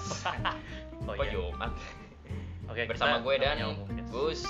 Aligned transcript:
oh 1.08 1.14
Kok 1.14 1.24
iya 1.24 1.32
Jumat? 1.32 1.72
oke 2.66 2.82
Bersama 2.86 3.16
gue 3.18 3.34
dan. 3.36 3.56
Gus 4.10 4.42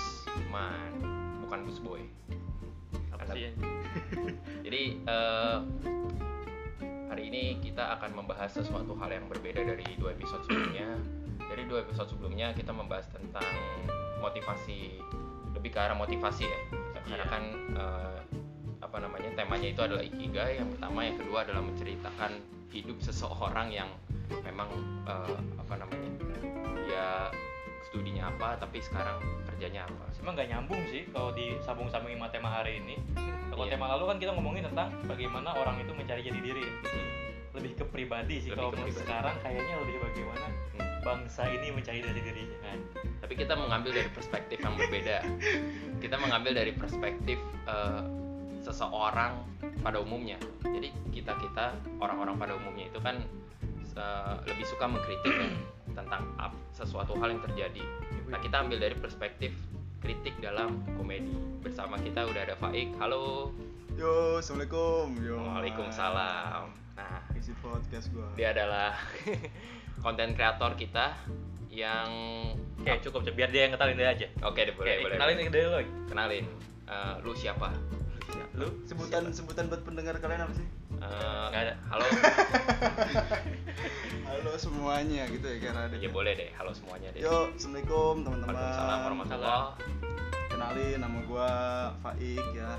Man, 0.48 0.92
bukan 1.44 1.58
Gus 1.64 1.78
Boy. 1.78 2.02
apa 3.12 3.28
sih 3.28 3.48
ya? 3.48 3.52
Jadi 4.64 4.82
eh, 5.02 5.58
hari 7.06 7.22
ini 7.26 7.42
kita 7.60 7.98
akan 7.98 8.10
membahas 8.14 8.50
sesuatu 8.50 8.96
hal 8.96 9.10
yang 9.10 9.26
berbeda 9.26 9.60
dari 9.60 9.84
dua 9.96 10.12
episode 10.12 10.42
sebelumnya. 10.44 10.96
Dari 11.50 11.66
dua 11.66 11.82
episode 11.82 12.06
sebelumnya 12.08 12.54
kita 12.54 12.70
membahas 12.70 13.10
tentang 13.10 13.42
motivasi, 14.22 15.02
lebih 15.50 15.74
ke 15.74 15.80
arah 15.82 15.98
motivasi 15.98 16.46
ya. 16.46 16.60
Karena 17.02 17.16
Iya. 17.16 17.24
kan 17.26 17.42
eh, 17.74 18.18
apa 18.90 19.06
namanya 19.06 19.30
temanya 19.38 19.68
itu 19.70 19.80
adalah 19.80 20.02
ikigai. 20.02 20.58
Yang 20.58 20.68
pertama, 20.74 20.98
yang 21.06 21.16
kedua 21.22 21.38
adalah 21.46 21.62
menceritakan 21.62 22.32
hidup 22.74 22.98
seseorang 22.98 23.70
yang 23.70 23.86
memang 24.42 24.66
eh, 25.06 25.38
apa 25.62 25.74
namanya 25.78 26.10
dia 26.82 27.30
studinya 27.86 28.34
apa, 28.34 28.58
tapi 28.58 28.82
sekarang 28.82 29.22
kerjanya 29.46 29.86
apa. 29.86 30.10
Emang 30.18 30.34
nggak 30.34 30.50
nyambung 30.50 30.82
sih 30.90 31.06
kalau 31.14 31.30
disambung-sambungin 31.30 32.18
sama 32.18 32.28
tema 32.34 32.50
hari 32.50 32.82
ini. 32.82 32.98
Kalau 33.50 33.66
Iya. 33.66 33.78
tema 33.78 33.86
lalu 33.94 34.04
kan 34.10 34.16
kita 34.18 34.30
ngomongin 34.34 34.62
tentang 34.66 34.90
bagaimana 35.06 35.54
orang 35.54 35.78
itu 35.78 35.92
mencari 35.94 36.20
jati 36.26 36.40
diri. 36.42 36.62
ya. 36.66 36.74
Lebih 37.50 37.72
ke 37.78 37.84
pribadi 37.86 38.36
sih. 38.42 38.50
Kalau 38.50 38.70
menurut 38.70 38.94
sekarang 38.94 39.34
kayaknya 39.42 39.74
lebih 39.86 39.96
bagaimana 40.02 40.46
Hmm. 40.70 41.02
bangsa 41.02 41.48
ini 41.48 41.70
mencari 41.70 41.98
jati 42.02 42.20
dirinya 42.20 42.58
kan. 42.62 42.78
tapi 43.20 43.34
kita 43.36 43.54
mengambil 43.54 43.94
dari 43.94 44.10
perspektif 44.10 44.58
yang 44.58 44.74
berbeda 44.74 45.16
kita 46.02 46.16
mengambil 46.16 46.52
dari 46.52 46.72
perspektif 46.72 47.38
eh, 47.64 48.02
seseorang 48.60 49.40
pada 49.80 49.98
umumnya 49.98 50.36
jadi 50.62 50.92
kita 51.10 51.32
kita 51.40 51.72
orang-orang 51.98 52.36
pada 52.36 52.52
umumnya 52.56 52.86
itu 52.88 53.00
kan 53.00 53.16
lebih 54.46 54.64
suka 54.68 54.86
mengkritik 54.86 55.32
ya, 55.32 55.48
tentang 55.98 56.22
sesuatu 56.70 57.16
hal 57.18 57.34
yang 57.34 57.42
terjadi 57.42 57.82
nah 58.28 58.38
kita 58.38 58.62
ambil 58.62 58.78
dari 58.78 58.94
perspektif 58.94 59.50
kritik 60.00 60.32
dalam 60.38 60.80
komedi 60.94 61.34
bersama 61.60 61.98
kita 61.98 62.24
udah 62.24 62.42
ada 62.46 62.56
Faik 62.56 62.94
halo 62.96 63.52
Yo, 63.98 64.40
assalamualaikum. 64.40 65.12
Yo. 65.20 65.36
Waalaikumsalam 65.36 66.72
nah 66.96 67.20
Isi 67.36 67.52
podcast 67.60 68.08
gua. 68.14 68.32
dia 68.32 68.54
adalah 68.54 68.96
konten 70.04 70.32
kreator 70.32 70.72
kita 70.76 71.12
yang 71.68 72.08
Oke 72.80 72.96
cukup 73.04 73.28
biar 73.32 73.52
dia 73.52 73.68
yang 73.68 73.76
kenalin 73.76 73.96
dia 74.00 74.08
aja. 74.08 74.26
oke 74.40 74.56
deh 74.56 74.72
boleh 74.72 74.88
Oke, 74.88 75.02
boleh 75.04 75.14
kenalin 75.20 75.36
boleh. 75.36 75.50
dia 75.52 75.62
dulu. 75.64 75.78
kenalin 76.08 76.44
Eh, 76.90 77.14
lu 77.22 77.30
siapa 77.30 77.70
Lu 78.52 78.66
Sebutan 78.82 79.30
sebutan 79.30 79.64
buat 79.66 79.80
pendengar 79.80 80.14
kalian 80.16 80.42
apa 80.42 80.52
sih? 80.52 80.66
Eh, 80.92 81.44
Nggak 81.48 81.60
ada. 81.62 81.72
halo 81.88 82.04
Halo 84.26 84.50
semuanya 84.56 85.22
gitu 85.26 85.42
ya 85.42 85.56
karena 85.60 85.80
ada. 85.86 85.94
ya 85.96 86.08
boleh 86.08 86.32
deh 86.32 86.48
halo 86.54 86.70
semuanya 86.70 87.10
deh 87.10 87.20
Yo, 87.20 87.50
assalamualaikum 87.50 88.14
teman-teman. 88.22 88.52
Waalaikumsalam 88.52 88.98
warahmatullahi 89.02 89.62
Kenalin 90.46 90.96
nama 90.98 91.18
gua 91.24 91.48
Faik 92.00 92.44
ya. 92.52 92.70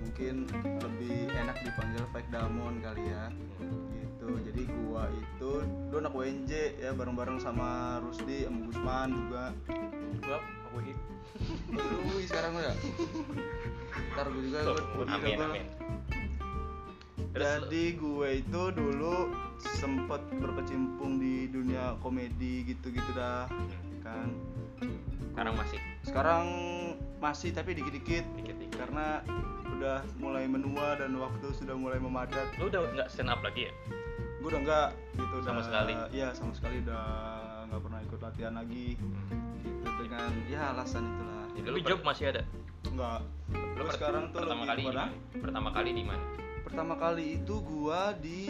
Mungkin 0.00 0.34
lebih 0.80 1.16
enak 1.28 1.56
dipanggil 1.60 2.02
Faik 2.10 2.26
Damon 2.28 2.74
kali 2.80 3.02
ya. 3.04 3.24
Gitu. 4.24 4.40
Jadi 4.48 4.62
gua 4.88 5.04
itu 5.12 5.50
dulu 5.92 5.96
anak 6.00 6.14
WNJ 6.16 6.52
ya 6.80 6.90
bareng-bareng 6.96 7.36
sama 7.36 8.00
Rusdi, 8.00 8.48
sama 8.48 8.58
Gusman 8.72 9.08
juga. 9.12 9.44
gua 10.24 10.38
aku 10.40 10.76
ini. 10.80 10.94
Lu 11.76 12.16
sekarang 12.24 12.56
ya. 12.56 12.72
Ntar 14.16 14.26
gue 14.32 14.42
juga 14.48 14.58
gua, 14.64 14.82
gua 14.96 15.04
amin 15.12 15.38
amin 15.38 15.66
Jadi 17.34 17.98
gue 17.98 18.28
itu 18.46 18.62
dulu 18.70 19.34
sempet 19.58 20.22
berkecimpung 20.38 21.18
di 21.18 21.50
dunia 21.50 21.98
komedi 21.98 22.62
gitu-gitu 22.62 23.10
dah 23.18 23.50
kan. 24.06 24.30
sekarang 25.34 25.54
masih 25.58 25.78
Sekarang 26.06 26.46
masih 27.18 27.50
tapi 27.50 27.74
dikit-dikit 27.74 28.22
dikit-dikit 28.38 28.78
karena 28.78 29.18
udah 29.74 30.06
mulai 30.22 30.46
menua 30.46 30.94
dan 30.94 31.18
waktu 31.18 31.50
sudah 31.58 31.74
mulai 31.74 31.98
memadat. 31.98 32.54
Lu 32.62 32.70
udah 32.70 32.86
nggak 32.94 33.10
stand 33.10 33.34
up 33.34 33.42
lagi 33.42 33.66
ya? 33.66 33.72
Gue 34.44 34.50
udah 34.50 34.60
enggak 34.60 34.88
gitu 35.16 35.36
Sama 35.40 35.54
udah, 35.54 35.64
sekali? 35.64 35.92
Iya 36.12 36.28
sama 36.36 36.52
sekali 36.52 36.76
udah 36.84 37.04
nggak 37.64 37.80
pernah 37.80 38.00
ikut 38.02 38.20
latihan 38.20 38.52
lagi 38.52 38.86
Hmm. 38.94 39.56
gitu 39.56 39.90
dengan 40.04 40.30
ya 40.44 40.60
alasan 40.70 41.02
itulah. 41.06 41.42
Jadi 41.48 41.64
Tapi 41.64 41.72
lu 41.72 41.78
job 41.82 42.00
masih 42.04 42.24
ada. 42.28 42.42
Enggak. 42.84 43.20
lu 43.74 43.82
per- 43.82 43.90
sekarang 43.90 44.22
tuh 44.30 44.38
pertama 44.38 44.62
kali 44.64 44.76
di 44.76 44.84
kepada- 44.84 45.00
mana 45.00 45.12
pertama 45.34 45.68
kali 45.70 45.90
di 45.90 46.04
mana 46.04 46.24
Pertama 46.62 46.94
kali 46.94 47.24
itu 47.38 47.54
gua 47.58 48.00
di 48.14 48.40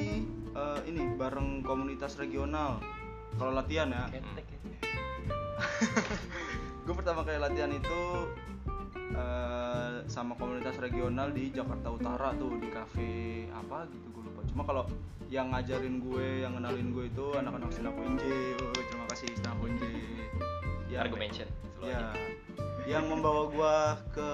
eh, 0.53 0.79
ini 0.85 1.01
bareng 1.15 1.61
komunitas 1.61 2.15
regional. 2.15 2.79
Kalau 3.33 3.53
latihan 3.53 3.89
ya, 3.89 4.05
ya. 4.11 4.23
gue 6.85 6.95
pertama 6.95 7.21
kali 7.23 7.37
latihan 7.37 7.69
itu 7.69 8.01
eh, 9.15 9.95
sama 10.07 10.35
komunitas 10.35 10.77
regional 10.77 11.31
di 11.31 11.49
Jakarta 11.49 11.89
Utara 11.89 12.35
tuh 12.35 12.59
di 12.59 12.69
kafe 12.69 13.13
apa 13.49 13.87
gitu 13.89 14.07
gue 14.11 14.23
lupa. 14.27 14.41
Cuma 14.47 14.63
kalau 14.63 14.85
yang 15.27 15.51
ngajarin 15.51 15.99
gue, 15.99 16.45
yang 16.45 16.53
kenalin 16.55 16.93
gue 16.93 17.05
itu 17.09 17.27
anak-anak 17.33 17.71
Sinap 17.73 17.95
UNJ. 17.97 18.25
Oh, 18.61 18.71
terima 18.75 19.07
kasih 19.09 19.29
Sinap 19.33 19.57
UNJ. 19.59 19.83
Yang- 20.91 21.03
argumentation 21.11 21.49
selalu 21.75 21.91
Ya, 21.91 22.07
yang 22.87 23.05
membawa 23.09 23.51
gua 23.51 23.75
ke 24.13 24.31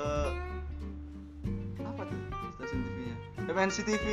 apa 1.80 2.02
tuh 2.04 2.20
stasiun 2.54 2.80
TV-nya? 2.84 3.16
MNC 3.48 3.76
TV. 3.82 4.04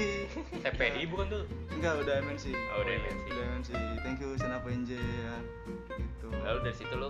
TPI 0.64 1.04
bukan 1.12 1.26
tuh? 1.28 1.44
Enggak, 1.76 1.94
udah 2.02 2.16
MNC. 2.24 2.56
Oh, 2.56 2.82
udah 2.82 2.94
MNC. 2.96 3.26
Udah 3.28 3.44
MNC. 3.52 3.70
Thank 4.02 4.18
you 4.24 4.32
Senap 4.40 4.64
NJ 4.64 4.96
ya. 4.96 5.36
Gitu. 5.92 6.28
lalu 6.34 6.60
dari 6.64 6.76
situ 6.76 6.94
lu 6.96 7.10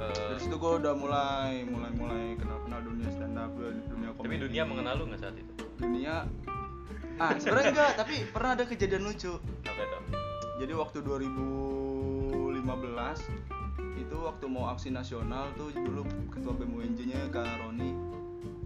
eh, 0.00 0.12
Dari 0.32 0.40
situ 0.40 0.56
gue 0.56 0.72
udah 0.80 0.94
mulai 0.96 1.64
mulai 1.68 1.92
mulai 1.92 2.24
kenal 2.40 2.58
kenal 2.64 2.80
dunia 2.80 3.08
stand 3.12 3.36
up 3.36 3.52
dunia 3.60 4.10
komedi. 4.16 4.24
Tapi 4.24 4.36
dunia 4.48 4.62
mengenal 4.64 4.94
lu 4.96 5.04
nggak 5.12 5.20
saat 5.20 5.36
itu? 5.36 5.52
Dunia 5.76 6.24
ah 7.20 7.36
sebenarnya 7.36 7.70
enggak 7.76 7.92
tapi 8.00 8.14
pernah 8.32 8.50
ada 8.56 8.64
kejadian 8.64 9.04
lucu. 9.04 9.36
Apa 9.68 9.82
tuh? 9.84 10.02
Jadi 10.60 10.72
waktu 10.76 10.98
2015 11.04 12.60
itu 14.00 14.16
waktu 14.16 14.44
mau 14.48 14.68
aksi 14.72 14.88
nasional 14.92 15.52
tuh 15.56 15.72
dulu 15.72 16.04
ketua 16.32 16.52
BEM 16.56 16.72
UNJ-nya 16.76 17.28
Kak 17.28 17.60
Roni. 17.60 17.92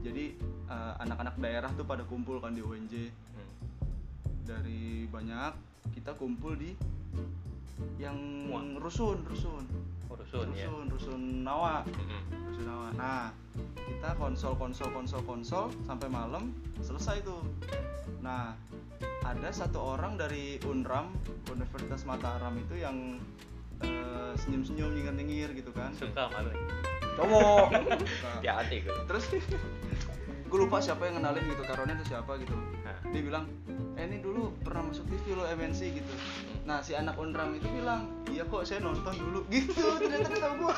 Jadi 0.07 0.25
eh, 0.71 0.95
anak-anak 1.03 1.35
daerah 1.43 1.71
tuh 1.75 1.87
pada 1.87 2.07
kumpul 2.07 2.39
kan 2.39 2.55
di 2.55 2.63
UNJ 2.63 3.11
hmm. 3.11 3.51
dari 4.47 5.11
banyak 5.11 5.53
kita 5.95 6.15
kumpul 6.17 6.55
di 6.57 6.75
yang 7.99 8.17
rusun 8.79 9.23
rusun 9.27 9.67
Oh, 10.15 10.23
rusun 10.23 10.55
ya. 10.55 10.71
rusun 10.71 10.87
rusun 10.95 11.23
Nawa. 11.43 11.83
Mm-mm. 11.91 12.23
rusun 12.55 12.67
Nawa. 12.71 12.89
Nah 12.95 13.35
kita 13.75 14.15
konsol 14.15 14.55
konsol 14.55 14.89
konsol 14.95 15.21
konsol 15.27 15.65
sampai 15.91 16.07
malam 16.07 16.55
selesai 16.79 17.27
tuh. 17.27 17.43
Nah 18.23 18.55
ada 19.27 19.51
satu 19.51 19.99
orang 19.99 20.15
dari 20.15 20.63
Unram 20.71 21.11
Universitas 21.51 22.07
Mataram 22.07 22.55
itu 22.55 22.79
yang 22.79 23.19
senyum 24.39 24.63
senyum 24.63 24.95
nyengir 24.95 25.15
nyengir 25.19 25.51
gitu 25.59 25.75
kan. 25.75 25.91
Suka 25.99 26.31
malu. 26.31 26.55
cowok. 27.15 27.71
Hati-hati 28.39 28.77
gue 28.87 28.99
terus 29.07 29.25
gue 30.45 30.59
lupa 30.59 30.79
siapa 30.79 31.09
yang 31.09 31.19
kenalin 31.21 31.45
gitu 31.49 31.63
karonnya 31.65 31.95
itu 31.99 32.07
siapa 32.15 32.33
gitu. 32.39 32.55
Nah. 32.55 32.97
dia 33.11 33.23
bilang 33.23 33.45
eh 33.95 34.05
ini 34.05 34.19
dulu 34.19 34.51
pernah 34.63 34.91
masuk 34.91 35.07
TV 35.07 35.39
lo 35.39 35.45
MNC 35.47 35.81
gitu. 35.99 36.13
Nah 36.67 36.83
si 36.83 36.95
anak 36.99 37.15
Unram 37.17 37.55
itu 37.55 37.67
bilang 37.71 38.11
iya 38.31 38.43
kok 38.47 38.67
saya 38.67 38.83
nonton 38.83 39.15
dulu. 39.15 39.41
Gitu 39.53 39.73
ternyata 40.01 40.29
dia 40.31 40.41
tahu 40.41 40.55
gua. 40.67 40.75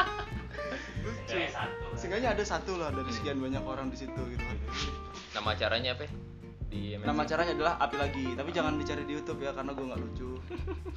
Lucu. 1.04 1.36
Seenggaknya 1.98 2.32
ada 2.32 2.44
satu 2.46 2.78
lah 2.80 2.88
dari 2.94 3.10
sekian 3.12 3.38
banyak 3.42 3.62
orang 3.64 3.90
di 3.92 3.96
situ 3.98 4.22
gitu. 4.30 4.44
Nama 5.34 5.48
acaranya 5.52 5.90
apa? 5.98 6.06
Di 6.70 6.96
MNC? 6.98 7.06
nama 7.06 7.20
acaranya 7.26 7.52
adalah 7.54 7.74
api 7.82 7.96
lagi. 7.98 8.26
Tapi 8.38 8.50
jangan 8.54 8.78
dicari 8.78 9.02
di 9.04 9.12
YouTube 9.18 9.42
ya 9.42 9.52
karena 9.52 9.74
gua 9.74 9.84
nggak 9.94 10.00
lucu. 10.00 10.30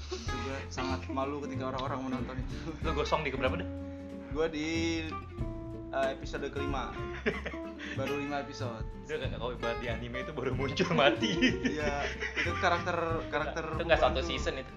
Juga 0.07 0.56
sangat 0.69 1.06
malu 1.09 1.41
ketika 1.44 1.74
orang-orang 1.74 2.00
menonton 2.13 2.36
itu. 2.39 2.57
Lu 2.86 2.91
gosong 2.94 3.25
di 3.25 3.33
keberapa 3.33 3.57
deh? 3.57 3.88
gua 4.38 4.45
di 4.51 5.01
eh, 5.89 6.07
episode 6.13 6.45
kelima 6.53 6.94
baru 7.94 8.13
lima 8.18 8.41
episode 8.41 8.85
Dia 9.06 9.15
nggak 9.18 9.38
kalau 9.38 9.51
ibarat 9.51 9.77
di 9.77 9.88
anime 9.88 10.21
itu 10.21 10.31
baru 10.31 10.51
muncul 10.51 10.89
mati. 10.94 11.31
Iya, 11.63 12.03
itu 12.35 12.51
karakter 12.59 12.97
karakter 13.27 13.63
itu 13.74 13.83
nggak 13.83 14.01
satu 14.01 14.19
season 14.19 14.59
itu 14.59 14.74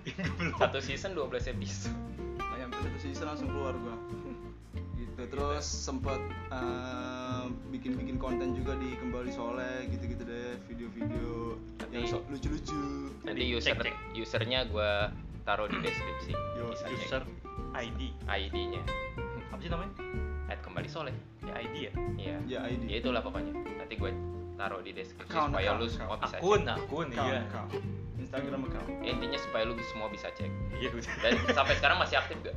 satu 0.55 0.79
season 0.79 1.11
12 1.13 1.53
episode 1.53 1.97
Nggak 2.39 2.59
nyampe 2.59 2.77
satu 2.79 2.99
season 2.99 3.27
langsung 3.27 3.49
keluar 3.51 3.75
gua. 3.75 3.97
Gitu. 4.95 5.21
Terus 5.27 5.67
sempet 5.67 6.21
eh, 6.49 7.45
bikin-bikin 7.69 8.17
konten 8.17 8.55
juga 8.55 8.77
di 8.77 8.97
Kembali 8.97 9.29
Soleh 9.29 9.89
gitu-gitu 9.89 10.23
deh, 10.23 10.57
video-video 10.65 11.59
yang 11.91 12.07
so- 12.07 12.25
lucu-lucu. 12.27 13.11
nanti 13.27 13.43
user 13.47 13.75
cek. 13.75 13.93
usernya 14.15 14.65
gue 14.65 14.93
taruh 15.43 15.67
di 15.67 15.77
deskripsi 15.81 16.33
Yo, 16.57 16.71
User 16.73 17.23
ID. 17.75 18.15
ID-nya 18.23 18.83
Apa 19.51 19.59
sih 19.59 19.69
namanya? 19.69 19.93
Soleh. 20.91 21.15
Ya 21.47 21.55
ID 21.57 21.75
ya. 21.87 21.93
iya. 22.19 22.37
Ya 22.51 22.59
ID. 22.67 22.83
ya 22.91 22.97
itulah 22.99 23.23
pokoknya. 23.23 23.55
Nanti 23.55 23.95
gue 23.95 24.11
taruh 24.61 24.85
di 24.85 24.93
deskripsi 24.93 25.33
Account, 25.33 25.57
supaya 25.57 25.69
account, 25.73 25.81
lu 25.81 25.87
semua 25.89 26.07
account. 26.13 26.21
bisa 26.21 26.37
akun 26.37 26.61
cek. 26.61 26.77
akun 26.77 27.09
Account, 27.09 27.31
iya. 27.31 27.41
account. 27.49 27.71
Instagram 28.21 28.61
account. 28.69 28.89
Ya, 29.01 29.11
intinya 29.17 29.39
supaya 29.41 29.63
lu 29.65 29.75
semua 29.89 30.09
bisa 30.13 30.29
cek. 30.37 30.51
Iya 30.77 30.89
dan 31.25 31.33
sampai 31.57 31.75
sekarang 31.81 31.97
masih 32.03 32.17
aktif 32.21 32.37
gak? 32.45 32.57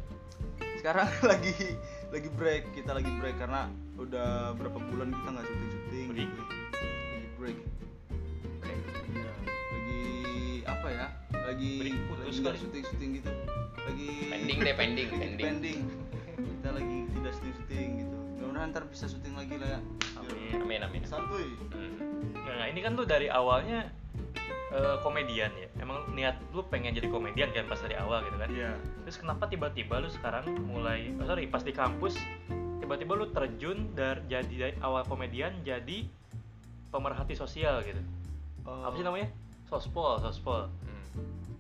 sekarang 0.83 1.07
lagi 1.31 1.79
lagi 2.11 2.29
break. 2.35 2.75
Kita 2.75 2.91
lagi 2.91 3.07
break 3.23 3.39
karena 3.39 3.71
udah 3.95 4.51
berapa 4.59 4.75
bulan 4.91 5.15
kita 5.15 5.29
nggak 5.31 5.45
syuting 5.47 5.69
syuting 5.71 6.07
Break. 6.11 6.27
gitu. 6.27 6.43
lagi 6.43 7.29
break. 7.39 7.57
Iya, 9.13 9.31
lagi 9.71 10.03
apa 10.67 10.87
ya? 10.91 11.07
Lagi 11.31 11.71
Break 11.79 11.95
putus 12.11 12.35
lagi 12.43 12.59
syuting 12.59 12.83
syuting 12.83 13.09
gitu. 13.23 13.31
Lagi 13.79 14.09
pending 14.27 14.57
deh 14.59 14.75
pending 14.75 15.07
pending. 15.23 15.45
Pending. 15.47 15.79
Kita 16.35 16.69
lagi 16.75 16.97
tidak 17.15 17.31
syuting 17.39 17.53
syuting 17.55 17.89
gitu 18.03 18.17
mudah-mudahan 18.35 18.69
ntar 18.71 18.83
bisa 18.87 19.05
syuting 19.05 19.33
lagi 19.33 19.55
lah 19.57 19.77
ya 19.77 19.79
Amin. 20.17 20.59
amin 20.61 20.81
amin 20.83 21.03
santuy 21.05 21.45
Hmm. 21.73 22.59
Nah, 22.59 22.67
ini 22.69 22.79
kan 22.83 22.93
lu 22.93 23.03
dari 23.03 23.31
awalnya 23.31 23.87
eh, 24.69 24.97
komedian 25.01 25.49
ya. 25.55 25.67
Emang 25.79 26.05
niat 26.11 26.37
lu 26.51 26.61
pengen 26.67 26.93
jadi 26.93 27.07
komedian 27.07 27.49
kan 27.49 27.65
pas 27.65 27.79
dari 27.79 27.95
awal 27.95 28.21
gitu 28.25 28.37
kan? 28.37 28.49
iya 28.51 28.73
Terus 29.07 29.17
kenapa 29.17 29.47
tiba-tiba 29.47 29.97
lu 29.97 30.09
sekarang 30.11 30.49
mulai, 30.65 31.13
oh 31.17 31.25
sorry, 31.25 31.47
pas 31.47 31.63
di 31.63 31.71
kampus 31.71 32.13
tiba-tiba 32.77 33.15
lu 33.15 33.25
terjun 33.31 33.89
dari 33.95 34.21
jadi 34.27 34.53
dari 34.53 34.75
awal 34.83 35.07
komedian 35.07 35.55
jadi 35.63 36.03
pemerhati 36.91 37.33
sosial 37.33 37.79
gitu. 37.81 38.01
Oh, 38.67 38.85
Apa 38.85 38.95
sih 38.95 39.05
namanya? 39.07 39.27
Sospol, 39.65 40.19
sospol. 40.19 40.67
Hmm. 40.83 41.05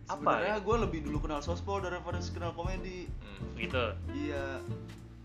Apa 0.05 0.19
sebenarnya 0.19 0.55
ya? 0.59 0.65
gue 0.67 0.75
lebih 0.83 0.99
dulu 1.07 1.17
kenal 1.23 1.39
sospol 1.41 1.79
daripada 1.79 2.19
kenal 2.21 2.51
komedi 2.53 3.07
Hmm. 3.23 3.55
Gitu. 3.55 3.85
Iya. 4.13 4.61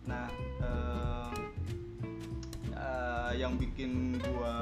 Nah, 0.09 0.27
eh, 0.65 1.33
eh, 2.73 3.31
yang 3.37 3.61
bikin 3.61 4.17
gua 4.25 4.57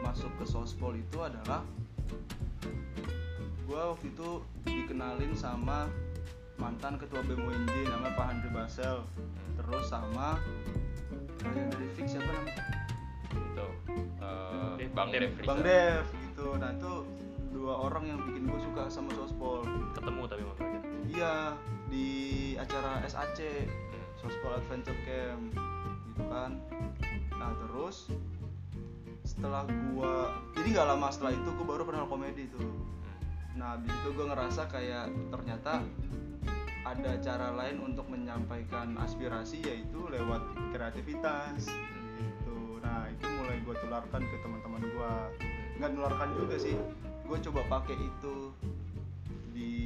masuk 0.00 0.32
ke 0.40 0.44
sospol 0.48 0.96
itu 0.96 1.20
adalah 1.20 1.60
gua 3.68 3.94
waktu 3.94 4.10
itu 4.10 4.40
dikenalin 4.64 5.36
sama 5.36 5.86
mantan 6.56 6.96
ketua 6.96 7.20
BEM 7.24 7.40
UNJ 7.44 7.72
namanya 7.86 8.16
Pak 8.16 8.26
Handri 8.32 8.50
Basel. 8.50 9.04
Terus 9.60 9.84
sama 9.92 10.40
yang 11.44 11.68
dari 11.68 11.88
Fix 11.96 12.16
siapa 12.16 12.28
namanya? 12.28 12.64
itu 13.30 13.66
eh, 14.20 14.72
Dev- 14.80 14.94
bang 14.96 15.08
Dev. 15.12 15.30
Bang 15.44 15.60
Dev 15.60 16.04
gitu. 16.08 16.46
Nah, 16.56 16.70
itu 16.72 16.92
dua 17.52 17.74
orang 17.76 18.08
yang 18.08 18.18
bikin 18.24 18.48
gue 18.48 18.60
suka 18.60 18.88
sama 18.88 19.12
sospol. 19.12 19.64
Ketemu 19.92 20.22
tapi 20.24 20.42
mereka. 20.48 20.64
Iya, 21.10 21.34
di 21.92 22.08
acara 22.56 23.04
SAC. 23.04 23.68
Sospol 24.20 24.52
Adventure 24.60 24.96
Camp 25.08 25.56
gitu 26.12 26.22
kan. 26.28 26.60
Nah 27.34 27.50
terus 27.66 28.12
setelah 29.24 29.64
gua 29.92 30.36
jadi 30.56 30.80
nggak 30.80 30.88
lama 30.92 31.08
setelah 31.08 31.32
itu 31.32 31.48
gua 31.56 31.66
baru 31.76 31.82
kenal 31.88 32.06
komedi 32.06 32.48
tuh. 32.52 32.60
Hmm. 32.60 32.88
nah 33.58 33.68
abis 33.76 33.92
itu 33.92 34.08
gua 34.14 34.26
ngerasa 34.32 34.62
kayak 34.70 35.12
ternyata 35.28 35.84
ada 36.80 37.12
cara 37.20 37.48
lain 37.52 37.76
untuk 37.84 38.08
menyampaikan 38.08 38.96
aspirasi 39.00 39.60
yaitu 39.64 40.08
lewat 40.08 40.40
kreativitas 40.72 41.68
gitu. 42.20 42.80
Nah 42.80 43.08
itu 43.08 43.26
mulai 43.28 43.58
gua 43.64 43.76
tularkan 43.80 44.22
ke 44.24 44.36
teman-teman 44.40 44.82
gua. 44.96 45.12
Nggak 45.80 45.90
nularkan 45.96 46.30
juga 46.36 46.56
sih 46.60 46.76
gue 47.30 47.38
coba 47.46 47.62
pakai 47.78 47.94
itu 47.94 48.50
di 49.54 49.78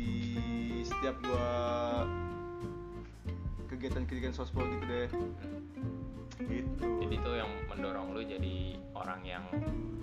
setiap 0.81 1.13
gua 1.21 1.53
kegiatan-kegiatan 3.85 4.33
sospol 4.33 4.65
gitu 4.65 4.85
deh. 4.89 5.09
Gitu. 6.41 6.85
Jadi 7.05 7.15
itu 7.21 7.31
yang 7.37 7.53
mendorong 7.69 8.17
lu 8.17 8.25
jadi 8.25 8.81
orang 8.97 9.21
yang 9.29 9.45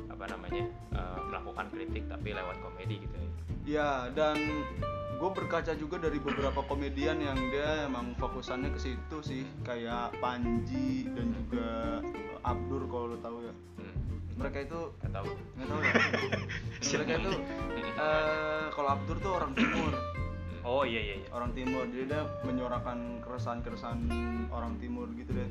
apa 0.06 0.30
namanya 0.30 0.70
eh, 0.94 1.20
melakukan 1.26 1.66
kritik 1.74 2.06
tapi 2.06 2.38
lewat 2.38 2.62
komedi 2.62 3.02
gitu 3.02 3.16
ya? 3.18 3.30
Ya 3.66 3.90
dan 4.14 4.38
gue 5.18 5.30
berkaca 5.34 5.74
juga 5.74 5.98
dari 5.98 6.22
beberapa 6.22 6.62
komedian 6.70 7.26
yang 7.26 7.42
dia 7.50 7.90
emang 7.90 8.14
fokusannya 8.22 8.70
ke 8.70 8.78
situ 8.86 9.18
sih. 9.26 9.50
Kayak 9.66 10.14
Panji 10.22 11.10
dan 11.10 11.34
juga 11.34 12.06
Abdur 12.46 12.86
kalau 12.86 13.06
lo 13.10 13.18
tahu 13.18 13.50
ya. 13.50 13.54
Hmm. 13.82 13.98
mereka 14.38 14.62
itu 14.62 14.80
Gak 15.02 15.10
tahu. 15.10 15.30
Nggak 15.58 15.68
tahu 15.74 15.80
ya? 15.82 15.94
Mereka 17.02 17.12
itu 17.18 17.34
eh, 17.98 18.66
kalau 18.78 18.90
Abdur 18.94 19.18
tuh 19.18 19.32
orang 19.42 19.58
timur 19.58 20.11
Oh 20.62 20.84
iya 20.84 21.02
iya 21.02 21.16
iya. 21.18 21.28
orang 21.32 21.52
timur 21.52 21.84
jadi 21.86 22.06
dia 22.06 22.22
menyuarakan 22.44 22.98
keresahan-keresahan 23.22 24.00
orang 24.50 24.78
timur 24.78 25.10
gitu 25.12 25.34
deh 25.34 25.50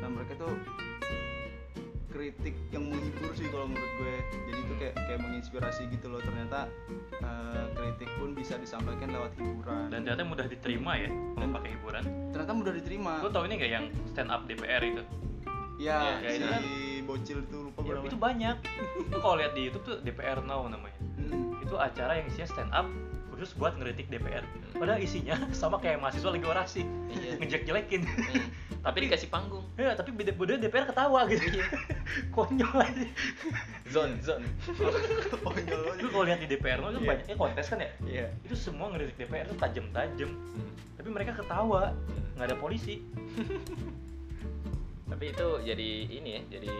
nah 0.00 0.08
mereka 0.08 0.36
tuh 0.38 0.52
kritik 2.06 2.54
yang 2.70 2.86
menghibur 2.86 3.34
sih 3.34 3.50
kalau 3.50 3.66
menurut 3.66 3.92
gue 3.98 4.14
jadi 4.46 4.60
itu 4.60 4.74
kayak 4.78 4.94
kayak 4.96 5.20
menginspirasi 5.20 5.82
gitu 5.90 6.06
loh 6.06 6.22
ternyata 6.22 6.70
eh, 7.12 7.64
kritik 7.74 8.06
pun 8.16 8.32
bisa 8.32 8.54
disampaikan 8.54 9.10
lewat 9.10 9.34
hiburan 9.34 9.90
Dan 9.90 10.06
ternyata 10.06 10.22
mudah 10.22 10.46
diterima 10.46 10.92
ya 10.94 11.10
kalau 11.10 11.42
Dan- 11.42 11.52
pakai 11.52 11.70
hiburan. 11.74 12.02
ternyata 12.30 12.52
mudah 12.54 12.72
diterima 12.72 13.12
Lu 13.18 13.28
tau 13.28 13.44
ini 13.44 13.54
gak 13.56 13.72
yang 13.72 13.84
stand 14.06 14.30
up 14.30 14.46
DPR 14.46 14.82
itu? 14.82 15.02
ya 15.74 16.22
ya, 16.22 16.30
si 16.30 16.38
itu 16.38 16.46
kan. 16.46 16.62
bocil 17.02 17.38
itu 17.42 17.56
lupa 17.60 17.78
Ya, 17.82 17.98
itu 18.00 18.16
banyak. 18.16 18.56
Lu 19.10 19.18
kalau 19.18 19.36
lihat 19.36 19.52
di 19.52 19.66
YouTube 19.66 19.84
tuh 19.84 19.96
DPR 20.00 20.38
Now 20.40 20.64
namanya. 20.64 20.94
Mm. 21.18 21.60
Itu 21.60 21.74
acara 21.74 22.14
yang 22.14 22.30
isinya 22.30 22.46
stand 22.46 22.70
up 22.70 22.86
khusus 23.34 23.52
buat 23.52 23.74
ngeritik 23.74 24.06
DPR. 24.06 24.46
Padahal 24.72 24.98
isinya 24.98 25.34
sama 25.52 25.76
kayak 25.76 25.98
mahasiswa 25.98 26.30
lagi 26.30 26.44
orasi, 26.44 26.82
Iya. 27.10 27.36
ngejek-jelekin. 27.38 28.02
Hmm. 28.04 28.46
tapi 28.84 29.08
dikasih 29.08 29.32
panggung 29.32 29.64
Ya, 29.74 29.96
tapi 29.96 30.12
beda 30.12 30.30
beda 30.30 30.60
DPR 30.60 30.84
ketawa 30.84 31.24
gitu. 31.24 31.40
Konyol 32.36 32.76
aja. 32.76 33.08
zone 33.86 34.20
zone 34.20 34.44
Konyol. 35.40 35.96
Lu 35.98 36.08
kalau 36.10 36.24
lihat 36.24 36.38
di 36.38 36.48
DPR 36.48 36.78
Now 36.78 36.90
itu 36.90 37.00
Iya. 37.00 37.08
banyaknya 37.10 37.34
kontes 37.34 37.66
kan 37.66 37.78
ya? 37.78 37.90
Iya. 38.04 38.26
Itu 38.42 38.54
semua 38.54 38.92
ngeritik 38.92 39.16
DPR 39.18 39.46
itu 39.46 39.56
tajam-tajam. 39.56 40.30
Hmm. 40.30 40.68
Tapi 40.94 41.08
mereka 41.08 41.32
ketawa, 41.34 41.96
nggak 42.34 42.46
ada 42.46 42.56
polisi. 42.56 43.00
tapi 45.04 45.30
itu 45.30 45.46
jadi 45.62 45.88
ini 46.10 46.30
ya 46.32 46.42
jadi 46.50 46.70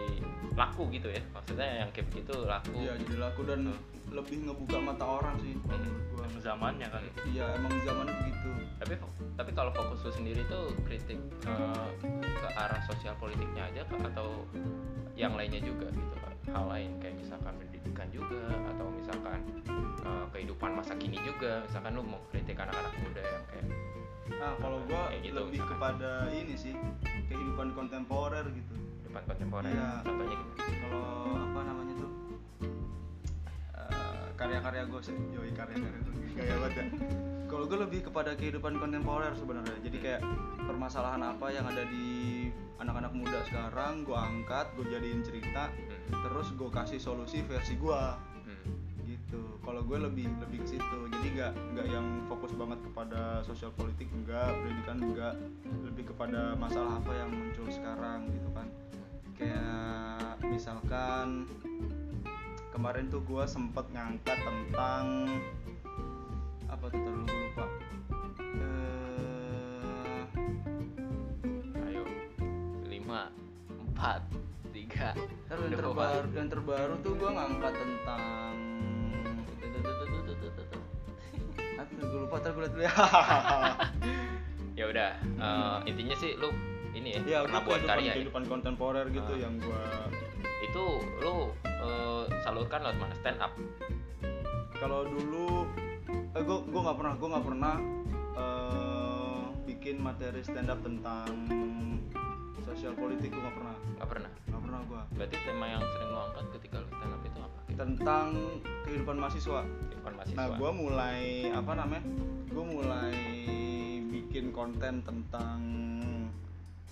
laku 0.53 0.89
gitu 0.89 1.07
ya 1.07 1.21
maksudnya 1.29 1.85
yang 1.85 1.89
kayak 1.93 2.09
begitu 2.09 2.33
laku 2.43 2.73
Iya 2.75 2.93
jadi 2.99 3.15
laku 3.21 3.41
dan 3.45 3.61
lebih 4.15 4.37
ngebuka 4.41 4.77
mata 4.79 5.05
orang 5.05 5.35
sih 5.37 5.53
Hmm. 5.59 6.41
zamannya 6.41 6.87
kan. 6.87 7.01
Iya 7.25 7.45
emang 7.53 7.73
zaman 7.81 8.07
begitu. 8.07 8.49
tapi 8.75 8.93
tapi 9.33 9.51
kalau 9.51 9.71
fokus 9.71 10.03
lu 10.03 10.11
sendiri 10.13 10.41
tuh 10.45 10.67
kritik 10.83 11.17
eh, 11.41 11.87
ke 12.21 12.47
arah 12.53 12.77
sosial 12.83 13.15
politiknya 13.15 13.65
aja 13.65 13.81
ke- 13.83 14.03
atau 14.05 14.43
yang 15.13 15.33
lainnya 15.33 15.57
juga 15.59 15.87
gitu 15.87 16.13
hal 16.45 16.65
lain 16.67 16.91
kayak 16.99 17.15
misalkan 17.17 17.55
pendidikan 17.55 18.07
juga 18.09 18.45
atau 18.67 18.85
misalkan 18.91 19.39
eh, 20.03 20.25
kehidupan 20.29 20.75
masa 20.75 20.93
kini 20.93 21.17
juga 21.19 21.63
misalkan 21.63 21.91
lu 21.93 22.03
mau 22.03 22.19
kritik 22.29 22.55
anak-anak 22.57 22.93
muda 22.99 23.23
yang 23.23 23.45
kayak 23.47 23.67
Nah 24.27 24.51
kalau 24.55 24.77
gua 24.83 25.01
Kayak 25.07 25.21
gitu, 25.23 25.35
lebih 25.35 25.51
misalkan. 25.55 25.71
kepada 25.71 26.11
ini 26.31 26.53
sih 26.55 26.73
kehidupan 27.25 27.67
kontemporer 27.73 28.45
gitu. 28.47 28.73
kehidupan 28.75 29.23
kontemporer 29.25 29.71
Iya. 29.71 29.89
contohnya 30.03 30.35
gimana 30.35 30.63
Kalau 30.83 31.05
apa 31.39 31.59
namanya 31.63 31.93
tuh 31.95 32.11
karya-karya 34.35 34.83
gue 34.87 35.01
sih, 35.01 35.15
yoi 35.33 35.51
karya-karya 35.55 35.99
gue 36.03 36.13
gaya 36.35 36.55
banget 36.59 36.73
ya. 36.75 36.85
Kalau 37.47 37.65
gue 37.71 37.79
lebih 37.79 38.11
kepada 38.11 38.35
kehidupan 38.35 38.75
kontemporer 38.75 39.31
sebenarnya. 39.39 39.79
Jadi 39.79 39.97
kayak 40.03 40.21
permasalahan 40.67 41.23
apa 41.23 41.47
yang 41.55 41.63
ada 41.63 41.87
di 41.87 42.51
anak-anak 42.75 43.15
muda 43.15 43.39
sekarang, 43.47 44.03
gue 44.03 44.17
angkat, 44.17 44.67
gue 44.75 44.85
jadiin 44.91 45.23
cerita, 45.23 45.71
Hmm. 45.71 46.21
terus 46.27 46.51
gue 46.53 46.69
kasih 46.69 46.99
solusi 47.01 47.41
versi 47.47 47.79
gue 47.79 48.01
Hmm. 48.45 48.69
gitu 49.09 49.57
kalau 49.65 49.81
gue 49.81 49.97
lebih 49.97 50.29
lebih 50.37 50.61
ke 50.61 50.77
situ 50.77 50.99
jadi 51.09 51.27
nggak 51.33 51.51
nggak 51.73 51.87
yang 51.89 52.05
fokus 52.29 52.53
banget 52.53 52.77
kepada 52.85 53.41
sosial 53.41 53.73
politik 53.73 54.05
enggak 54.13 54.53
pendidikan 54.61 54.97
enggak 55.01 55.33
lebih 55.81 56.13
kepada 56.13 56.53
masalah 56.53 57.01
apa 57.01 57.11
yang 57.13 57.29
muncul 57.33 57.65
sekarang 57.73 58.29
gitu 58.29 58.49
kan 58.53 58.67
kayak 59.33 60.37
misalkan 60.45 61.49
kemarin 62.75 63.07
tuh 63.07 63.23
gue 63.23 63.43
sempet 63.47 63.87
ngangkat 63.95 64.35
tentang 64.35 65.31
apa 66.67 66.85
tuh 66.91 66.99
terlalu 66.99 67.31
lupa. 67.31 67.65
Eh, 68.59 70.23
ayo 71.87 72.03
lima 72.83 73.31
empat 73.71 74.27
tiga. 74.75 75.15
Ntar 75.47 75.57
yang 75.63 75.79
terbaru 75.79 76.27
yang 76.35 76.49
terbaru 76.51 76.93
tuh 76.99 77.13
gue 77.15 77.29
ngangkat 77.31 77.73
tentang 77.79 78.53
apa 81.75 81.91
gue 81.95 82.19
lupa 82.27 82.35
ntar 82.43 82.51
gue 82.51 82.63
liat 82.67 82.73
dulu 82.75 82.83
ya. 82.83 82.93
Ya 84.75 84.91
udah 84.91 85.15
eh, 85.23 85.77
intinya 85.87 86.15
sih 86.19 86.35
lu 86.35 86.51
ini 86.91 87.15
ya, 87.15 87.23
ya 87.23 87.39
pernah 87.47 87.63
buat 87.63 87.79
kehidupan, 87.79 87.87
karya 87.95 88.11
ya? 88.11 88.13
kehidupan 88.19 88.43
kontemporer 88.51 89.07
gitu 89.07 89.31
Ah. 89.31 89.39
yang 89.39 89.55
gue 89.55 89.83
itu 90.65 90.85
lu 91.21 91.53
eh, 91.65 92.23
salurkan 92.41 92.81
lewat 92.81 92.97
mana? 92.97 93.15
Stand 93.21 93.39
up. 93.41 93.53
Kalau 94.75 95.05
dulu 95.05 95.69
eh, 96.09 96.43
gue 96.43 96.57
gue 96.67 96.81
nggak 96.81 96.97
pernah 96.97 97.13
gue 97.15 97.29
nggak 97.29 97.45
pernah 97.45 97.75
eh, 98.35 99.43
bikin 99.69 99.95
materi 100.01 100.41
stand 100.41 100.69
up 100.73 100.79
tentang 100.81 101.29
sosial 102.65 102.97
politik 102.97 103.29
gue 103.29 103.41
nggak 103.41 103.55
pernah. 103.55 103.75
Nggak 104.01 104.09
pernah? 104.09 104.31
Nggak 104.49 104.61
pernah 104.65 104.79
gue 104.83 105.01
berarti 105.15 105.35
tema 105.45 105.65
yang 105.69 105.83
sering 105.85 106.09
lo 106.11 106.19
angkat 106.33 106.45
ketika 106.59 106.75
lo 106.81 106.87
stand 106.89 107.13
up 107.13 107.21
itu 107.21 107.39
apa? 107.39 107.59
Tentang 107.75 108.27
kehidupan 108.89 109.15
mahasiswa. 109.21 109.61
Kehidupan 109.63 110.13
mahasiswa. 110.17 110.37
Nah 110.37 110.47
gue 110.57 110.71
mulai 110.73 111.21
apa 111.53 111.71
namanya? 111.77 112.05
Gue 112.49 112.65
mulai 112.65 113.15
bikin 114.09 114.51
konten 114.55 115.03
tentang 115.03 115.59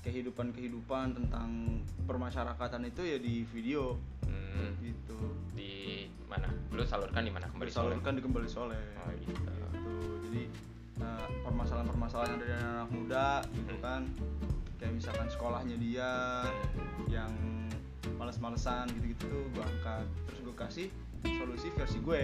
kehidupan 0.04 0.52
kehidupan 0.52 1.16
tentang 1.16 1.80
permasyarakatan 2.04 2.92
itu 2.92 3.02
ya 3.08 3.18
di 3.18 3.48
video. 3.48 3.96
Hmm, 4.28 4.76
gitu. 4.84 5.18
Di 5.56 6.06
mana? 6.28 6.52
Lu 6.76 6.84
salurkan 6.84 7.24
di 7.24 7.32
mana? 7.32 7.48
Kembali 7.50 7.72
sore 7.72 7.96
disalurkan 7.96 8.14
di 8.20 8.22
kembali 8.22 8.48
soleh. 8.52 8.84
Oh, 9.00 9.10
gitu. 9.16 9.32
gitu. 9.32 9.54
Jadi 10.30 10.44
eh, 11.00 11.28
permasalahan-permasalahan 11.48 12.38
dari 12.38 12.54
anak 12.54 12.90
muda 12.92 13.28
gitu 13.56 13.74
Hmm. 13.80 13.82
kan. 13.82 14.02
Kayak 14.78 14.94
misalkan 15.00 15.28
sekolahnya 15.32 15.76
dia 15.80 16.12
yang 17.08 17.32
males-malesan 18.20 18.92
gitu-gitu 19.00 19.32
tuh 19.32 19.44
gue 19.56 19.64
angkat. 19.64 20.06
Terus 20.28 20.40
gue 20.44 20.56
kasih 20.60 20.88
solusi 21.24 21.68
versi 21.72 21.98
gue 22.04 22.24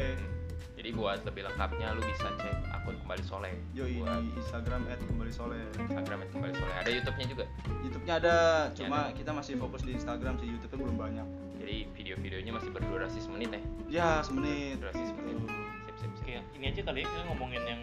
jadi 0.80 0.96
buat 0.96 1.20
lebih 1.28 1.44
lengkapnya 1.44 1.92
lu 1.92 2.00
bisa 2.08 2.32
cek 2.40 2.56
akun 2.72 2.96
kembali 3.04 3.24
soleh. 3.28 3.52
Yoi 3.76 4.00
buat 4.00 4.24
di 4.24 4.32
Instagram 4.40 4.88
at 4.88 5.00
kembali 5.04 5.32
soleh. 5.36 5.60
Instagram 5.76 6.24
at 6.24 6.30
kembali 6.32 6.54
soleh. 6.56 6.76
Ada 6.80 6.90
YouTube-nya 6.96 7.26
juga? 7.28 7.46
YouTube-nya 7.84 8.14
ada 8.24 8.36
Ya, 8.72 8.76
cuma 8.80 9.00
kita 9.12 9.32
masih 9.36 9.60
fokus 9.60 9.84
di 9.84 9.92
Instagram 10.00 10.40
sih 10.40 10.48
YouTube-nya 10.48 10.80
belum 10.80 10.96
banyak. 10.96 11.28
Jadi 11.60 11.76
video-videonya 12.00 12.52
masih 12.56 12.72
berdurasi 12.72 13.20
semenit 13.20 13.52
ya? 13.52 13.62
Ya 13.92 14.10
semenit. 14.24 14.80
Durasi 14.80 15.04
semenit. 15.04 15.36
Gitu. 15.36 15.48
sip 15.52 15.96
sip 16.00 16.12
sip. 16.16 16.24
Oke, 16.24 16.36
ini 16.56 16.66
aja 16.72 16.82
kali 16.88 17.04
ya 17.04 17.06
kita 17.12 17.24
ngomongin 17.28 17.64
yang 17.68 17.82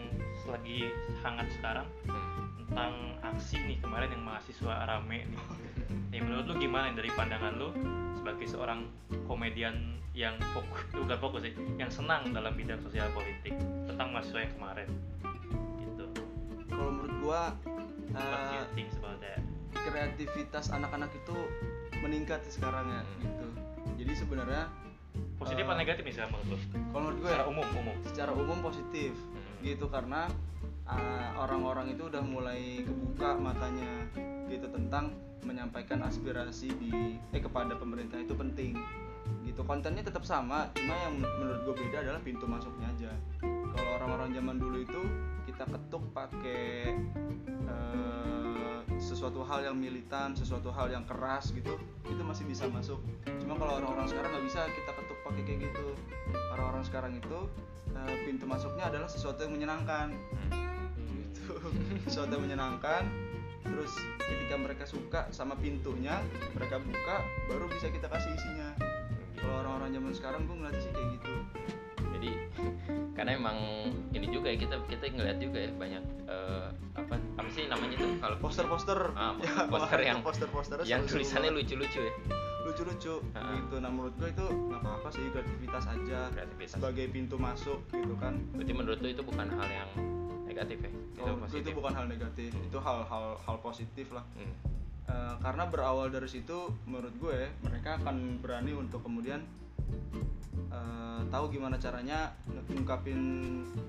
lagi 0.49 0.89
hangat 1.21 1.47
sekarang. 1.53 1.87
Hmm. 2.09 2.49
tentang 2.67 2.93
aksi 3.23 3.57
nih 3.63 3.77
kemarin 3.79 4.09
yang 4.11 4.23
mahasiswa 4.25 4.73
rame 4.89 5.29
nih. 5.29 5.41
Ya, 6.07 6.25
menurut 6.25 6.49
lu 6.49 6.55
gimana 6.57 6.97
dari 6.97 7.13
pandangan 7.13 7.61
lu 7.61 7.69
sebagai 8.17 8.47
seorang 8.49 8.89
komedian 9.29 9.95
yang 10.17 10.33
fokus, 10.51 10.81
bukan 10.97 11.17
fokus 11.21 11.41
sih, 11.45 11.53
yang 11.77 11.93
senang 11.93 12.33
dalam 12.33 12.57
bidang 12.57 12.81
sosial 12.81 13.05
politik 13.13 13.53
tentang 13.85 14.09
mahasiswa 14.09 14.41
yang 14.41 14.53
kemarin. 14.57 14.89
Gitu. 15.77 16.05
kalau 16.67 16.91
menurut 16.93 17.13
gua 17.21 17.41
that? 19.21 19.41
kreativitas 19.73 20.69
anak-anak 20.73 21.09
itu 21.15 21.37
meningkat 22.01 22.41
sekarang 22.49 22.85
ya 22.91 23.01
Hmm. 23.01 23.21
gitu 23.23 23.47
jadi 23.97 24.13
sebenarnya 24.13 24.63
Positif 25.37 25.65
eh, 25.65 25.69
atau 25.69 25.77
negatif 25.77 26.03
sekarang 26.13 26.31
menurut 26.33 26.49
lu? 26.49 26.57
kalau 26.93 27.01
menurut 27.01 27.17
gue 27.17 27.29
Secara 27.29 27.45
ya, 27.45 27.49
umum, 27.49 27.65
umum. 27.77 27.95
secara 28.05 28.31
umum 28.33 28.57
positif 28.61 29.13
Hmm. 29.13 29.65
gitu 29.65 29.85
karena 29.89 30.21
uh, 30.87 31.29
orang-orang 31.39 31.93
itu 31.93 32.07
udah 32.07 32.23
mulai 32.23 32.83
kebuka 32.83 33.35
matanya 33.37 34.07
gitu 34.47 34.67
tentang 34.71 35.11
menyampaikan 35.43 36.03
aspirasi 36.03 36.71
di 36.75 37.19
eh 37.31 37.41
kepada 37.41 37.75
pemerintah 37.75 38.19
itu 38.19 38.35
penting. 38.35 38.75
Gitu 39.43 39.59
kontennya 39.63 40.03
tetap 40.03 40.23
sama 40.23 40.71
cuma 40.75 40.95
yang 41.07 41.19
men- 41.19 41.35
menurut 41.39 41.61
gue 41.67 41.75
beda 41.87 42.03
adalah 42.03 42.21
pintu 42.23 42.47
masuknya 42.47 42.87
aja. 42.95 43.11
Kalau 43.43 43.89
orang-orang 43.99 44.35
zaman 44.35 44.55
dulu 44.59 44.77
itu 44.83 45.01
kita 45.47 45.63
ketuk 45.67 46.03
pakai 46.11 46.95
eh, 47.67 48.36
sesuatu 48.97 49.45
hal 49.45 49.61
yang 49.61 49.77
militan 49.77 50.33
sesuatu 50.33 50.73
hal 50.73 50.89
yang 50.89 51.05
keras 51.05 51.53
gitu 51.53 51.77
itu 52.09 52.21
masih 52.25 52.45
bisa 52.49 52.65
masuk. 52.69 52.97
Cuma 53.41 53.55
kalau 53.55 53.81
orang-orang 53.81 54.09
sekarang 54.09 54.29
nggak 54.33 54.45
bisa 54.49 54.61
kita 54.73 54.91
ketuk 54.93 55.17
pakai 55.21 55.43
kayak 55.45 55.59
gitu. 55.69 55.87
Orang-orang 56.53 56.83
sekarang 56.83 57.11
itu 57.17 57.39
eh, 57.93 58.15
pintu 58.25 58.45
masuknya 58.49 58.89
adalah 58.89 59.09
sesuatu 59.09 59.45
yang 59.45 59.53
menyenangkan. 59.53 60.13
Gitu. 61.07 61.53
Sesuatu 62.09 62.31
yang 62.37 62.43
menyenangkan 62.49 63.05
terus 63.67 63.99
ketika 64.23 64.55
mereka 64.55 64.85
suka 64.87 65.27
sama 65.35 65.59
pintunya 65.59 66.23
mereka 66.55 66.79
buka 66.79 67.19
baru 67.51 67.67
bisa 67.67 67.91
kita 67.91 68.07
kasih 68.09 68.31
isinya. 68.33 68.69
Kalau 69.37 69.61
orang-orang 69.61 69.93
zaman 69.93 70.11
sekarang 70.15 70.41
gue 70.49 70.55
ngeliatnya 70.57 70.81
sih 70.81 70.91
kayak 70.95 71.09
gitu. 71.19 71.33
Jadi 72.17 72.31
karena 73.17 73.31
emang 73.37 73.57
ini 74.15 74.27
juga 74.31 74.49
ya 74.49 74.57
kita 74.57 74.75
kita 74.89 75.03
ngeliat 75.13 75.37
juga 75.37 75.59
ya 75.67 75.71
banyak 75.75 76.03
eh, 76.25 76.67
apa 77.47 77.55
sih 77.55 77.65
namanya 77.65 77.95
tuh? 77.95 78.11
Kalau 78.19 78.35
poster-poster. 78.37 78.99
Ah, 79.15 79.31
Ya, 79.39 79.63
poster 79.65 79.99
yang- 80.03 80.19
poster-poster 80.19 80.77
yang 80.83 81.07
tulisannya 81.07 81.55
lucu-lucu 81.55 81.99
ya? 82.01 82.13
Lucu-lucu 82.61 83.23
Ah. 83.31 83.55
gitu. 83.55 83.79
Nah 83.79 83.87
menurut 83.87 84.11
gue 84.19 84.27
itu 84.27 84.43
nggak 84.43 84.79
apa-apa 84.83 85.07
sih 85.09 85.23
kreativitas 85.31 85.87
aja. 85.87 86.19
Kreativitas 86.29 86.75
sebagai 86.75 87.07
pintu 87.07 87.39
masuk 87.39 87.79
gitu 87.87 88.19
kan. 88.19 88.35
Berarti 88.51 88.73
menurut 88.75 88.99
lu 88.99 89.07
itu 89.07 89.23
bukan 89.23 89.47
hal 89.47 89.63
yang 89.65 89.89
negatif 90.43 90.77
ya? 90.83 90.91
Itu 90.91 91.23
gue 91.23 91.39
positif? 91.39 91.63
itu 91.63 91.69
bukan 91.71 91.93
hal 91.95 92.05
negatif. 92.05 92.51
Itu 92.51 92.77
hal-hal 92.77 93.25
hal 93.39 93.57
positif 93.57 94.11
lah. 94.11 94.27
Hmm. 94.35 94.51
Eh, 95.07 95.35
karena 95.39 95.63
berawal 95.63 96.11
dari 96.11 96.27
situ 96.27 96.67
menurut 96.83 97.15
gue 97.15 97.47
mereka 97.63 97.95
akan 97.97 98.43
berani 98.43 98.75
untuk 98.75 98.99
kemudian 99.01 99.39
eh, 100.67 101.21
tahu 101.25 101.47
gimana 101.47 101.79
caranya 101.79 102.35
ngungkapin 102.67 103.19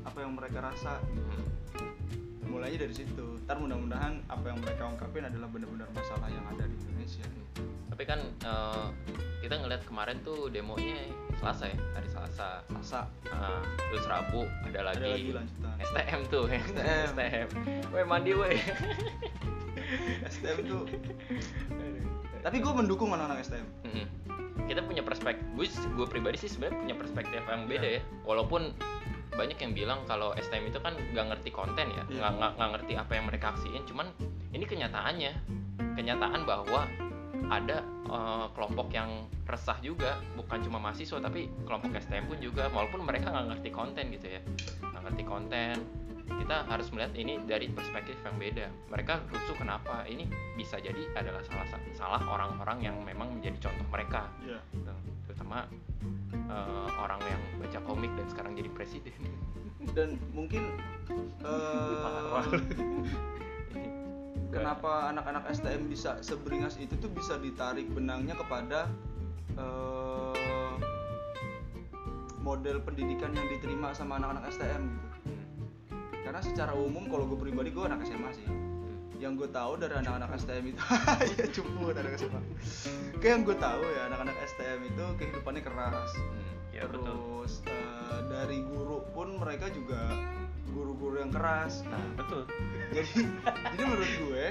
apa 0.06 0.22
yang 0.22 0.38
mereka 0.38 0.62
rasa 0.62 1.02
Hmm. 1.02 1.42
Mulainya 2.48 2.88
dari 2.88 2.94
situ. 2.96 3.38
Ntar 3.44 3.56
mudah-mudahan 3.60 4.24
apa 4.26 4.44
yang 4.48 4.58
mereka 4.64 4.82
ungkapin 4.88 5.24
adalah 5.28 5.48
benar-benar 5.52 5.88
masalah 5.92 6.28
yang 6.32 6.44
ada 6.48 6.64
di 6.64 6.76
Indonesia 6.80 7.24
tapi 7.98 8.14
kan 8.14 8.22
eh, 8.46 8.86
kita 9.42 9.58
ngeliat 9.58 9.82
kemarin 9.82 10.22
tuh 10.22 10.46
demonya 10.54 11.02
Selasa 11.42 11.66
ya 11.66 11.74
hari 11.98 12.06
Selasa. 12.06 12.62
Masa 12.70 13.10
Ah, 13.34 13.58
terus 13.90 14.06
Rabu 14.06 14.46
ada 14.70 14.86
lagi, 14.86 15.02
ada 15.02 15.08
lagi 15.18 15.30
lanjutan. 15.34 15.74
STM 15.82 16.20
tuh 16.30 16.44
STM. 16.70 17.06
STM 17.10 17.48
Weh 17.90 18.06
mandi 18.06 18.38
weh. 18.38 18.54
STM 20.30 20.58
tuh. 20.62 20.86
Tapi 22.38 22.56
gue 22.62 22.70
mendukung 22.70 23.10
anak-anak 23.10 23.42
STM 23.42 23.66
Mm-mm. 23.82 24.06
kita 24.70 24.78
punya 24.86 25.02
perspektif 25.02 25.42
gue 25.58 25.66
gue 25.98 26.06
pribadi 26.06 26.38
sih 26.38 26.46
sebenarnya 26.54 26.78
punya 26.78 26.94
perspektif 27.02 27.42
yang 27.50 27.66
beda 27.66 27.98
ya. 27.98 28.02
Walaupun 28.22 28.78
banyak 29.38 29.54
yang 29.56 29.72
bilang 29.72 30.02
kalau 30.04 30.34
STM 30.34 30.66
itu 30.66 30.82
kan 30.82 30.92
nggak 30.98 31.26
ngerti 31.30 31.50
konten 31.50 31.86
ya 31.88 32.02
Iya. 32.04 32.18
nggak 32.18 32.32
nggak 32.34 32.52
nggak 32.58 32.70
ngerti 32.74 32.92
apa 32.94 33.12
yang 33.14 33.24
mereka 33.24 33.46
aksiin 33.54 33.82
cuman 33.86 34.06
ini 34.50 34.64
kenyataannya 34.64 35.32
kenyataan 35.94 36.42
bahwa 36.42 36.90
ada 37.48 37.78
eh, 37.86 38.46
kelompok 38.52 38.90
yang 38.90 39.10
resah 39.46 39.78
juga 39.80 40.18
bukan 40.34 40.58
cuma 40.60 40.76
mahasiswa 40.76 41.16
tapi 41.18 41.46
kelompok 41.64 41.94
STM 41.96 42.26
pun 42.26 42.38
juga 42.38 42.66
walaupun 42.68 43.00
mereka 43.00 43.30
nggak 43.30 43.46
ngerti 43.54 43.70
konten 43.70 44.04
gitu 44.10 44.26
ya 44.28 44.40
nggak 44.82 45.02
ngerti 45.08 45.22
konten 45.24 45.76
kita 46.28 46.68
harus 46.68 46.92
melihat 46.92 47.16
ini 47.16 47.40
dari 47.48 47.72
perspektif 47.72 48.12
yang 48.20 48.36
beda 48.36 48.68
mereka 48.92 49.24
rusuh 49.32 49.56
kenapa 49.56 50.04
ini 50.04 50.28
bisa 50.54 50.76
jadi 50.76 51.00
adalah 51.16 51.40
salah 51.40 51.64
salah 51.94 52.20
orang-orang 52.20 52.84
yang 52.84 52.96
memang 53.00 53.32
menjadi 53.32 53.70
contoh 53.70 53.86
mereka 53.88 54.28
Iya. 54.44 54.60
gitu. 54.74 54.92
Terutama 55.38 55.70
eh, 56.50 56.88
orang 56.98 57.22
yang 57.22 57.42
baca 57.62 57.78
komik 57.86 58.10
dan 58.18 58.26
sekarang 58.26 58.52
jadi 58.58 58.70
presiden. 58.74 59.14
Dan 59.94 60.18
mungkin 60.34 60.74
Parah. 61.46 62.50
kenapa 64.50 65.14
anak-anak 65.14 65.46
STM 65.54 65.86
bisa 65.86 66.18
seberingas 66.18 66.74
itu 66.82 66.98
tuh 66.98 67.06
bisa 67.14 67.38
ditarik 67.38 67.86
benangnya 67.94 68.34
kepada 68.34 68.90
eh, 69.54 70.74
model 72.42 72.82
pendidikan 72.82 73.30
yang 73.30 73.46
diterima 73.46 73.94
sama 73.94 74.18
anak-anak 74.18 74.50
STM 74.50 74.82
gitu. 74.90 75.06
Karena 76.26 76.42
secara 76.42 76.74
umum 76.74 77.06
kalau 77.06 77.30
gue 77.30 77.38
pribadi 77.38 77.70
gue 77.70 77.86
anak 77.86 78.02
SMA 78.02 78.30
sih. 78.34 78.48
Yang 79.22 79.46
gue 79.46 79.48
tahu 79.54 79.78
dari 79.78 79.94
anak-anak 79.94 80.34
STM 80.42 80.74
itu 80.74 80.82
ya 81.38 81.46
cupu 81.54 81.94
anak 81.94 82.18
SMA 82.18 82.42
kayak 83.18 83.32
yang 83.34 83.42
gue 83.42 83.56
tahu 83.58 83.82
ya 83.82 84.00
anak-anak 84.10 84.36
STM 84.46 84.80
itu 84.94 84.97
kehidupannya 85.14 85.62
keras 85.62 86.10
Hmm. 86.12 86.46
Ya 86.70 86.84
betul. 86.84 87.04
terus 87.06 87.52
eh, 87.64 88.20
dari 88.28 88.58
guru 88.62 89.02
pun 89.08 89.34
mereka 89.34 89.66
juga 89.68 90.12
guru-guru 90.68 91.18
yang 91.18 91.30
keras 91.30 91.82
Nah, 91.84 91.98
betul. 92.14 92.44
jadi 92.94 93.12
jadi 93.72 93.82
menurut 93.82 94.12
gue 94.20 94.44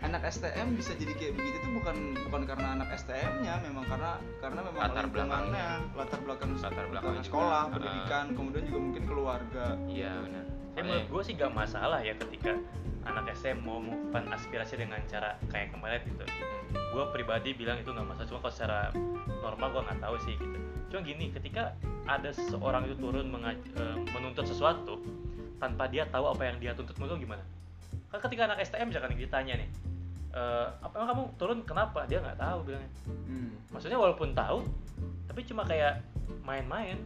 anak 0.00 0.20
STM 0.26 0.68
bisa 0.74 0.92
jadi 0.92 1.12
kayak 1.14 1.32
begitu 1.32 1.56
tuh 1.58 1.72
bukan 1.74 1.96
bukan 2.20 2.42
karena 2.44 2.68
anak 2.74 2.92
STM-nya 2.94 3.54
memang 3.62 3.84
karena 3.86 4.12
karena 4.36 4.60
memang 4.62 4.80
Latar 4.82 5.06
lingkungannya, 5.06 5.68
latar 5.96 6.20
belakang 6.20 6.50
Latar 6.52 6.84
belakangnya 6.84 6.90
belakang 6.90 7.14
juga. 7.14 7.24
sekolah 7.24 7.56
Ah. 7.58 7.72
pendidikan 7.72 8.24
kemudian 8.32 8.64
juga 8.66 8.78
mungkin 8.82 9.02
keluarga 9.04 9.66
iya 9.86 10.12
benar 10.18 10.44
Ya 10.74 10.80
menurut 10.82 11.06
gue 11.08 11.22
sih 11.22 11.32
gak 11.34 11.52
masalah 11.54 12.02
ya 12.02 12.12
ketika 12.18 12.52
anak 13.04 13.32
SM 13.36 13.60
mau 13.62 13.80
mengungkapkan 13.80 14.32
aspirasi 14.32 14.80
dengan 14.80 15.00
cara 15.08 15.36
kayak 15.52 15.72
kemarin 15.76 16.00
gitu. 16.08 16.24
Gue 16.72 17.04
pribadi 17.12 17.52
bilang 17.52 17.80
itu 17.80 17.90
nggak 17.90 18.06
masalah, 18.06 18.28
cuma 18.28 18.40
kalau 18.44 18.54
secara 18.54 18.80
normal 19.40 19.68
gue 19.72 19.82
nggak 19.88 20.00
tahu 20.00 20.16
sih 20.24 20.34
gitu. 20.38 20.58
Cuma 20.92 21.00
gini, 21.04 21.24
ketika 21.34 21.74
ada 22.04 22.30
seseorang 22.30 22.88
itu 22.88 22.96
turun 23.00 23.26
eh, 23.32 23.96
menuntut 24.12 24.46
sesuatu 24.46 25.00
tanpa 25.58 25.88
dia 25.88 26.04
tahu 26.08 26.28
apa 26.28 26.42
yang 26.48 26.56
dia 26.60 26.72
tuntut, 26.76 26.96
menurut 27.00 27.20
gimana? 27.20 27.44
Kan 28.12 28.18
ketika 28.24 28.46
anak 28.48 28.62
STM 28.62 28.90
misalkan 28.92 29.16
ditanya 29.16 29.54
nih, 29.58 29.68
"Eh, 30.34 30.66
apa 30.80 30.92
emang 30.96 31.08
kamu 31.12 31.22
turun 31.40 31.58
kenapa? 31.66 32.06
Dia 32.06 32.20
nggak 32.22 32.38
tahu 32.38 32.58
bilangnya. 32.68 32.90
Maksudnya 33.74 33.98
walaupun 33.98 34.30
tahu, 34.38 34.62
tapi 35.26 35.40
cuma 35.50 35.66
kayak 35.66 35.98
main-main 36.44 36.98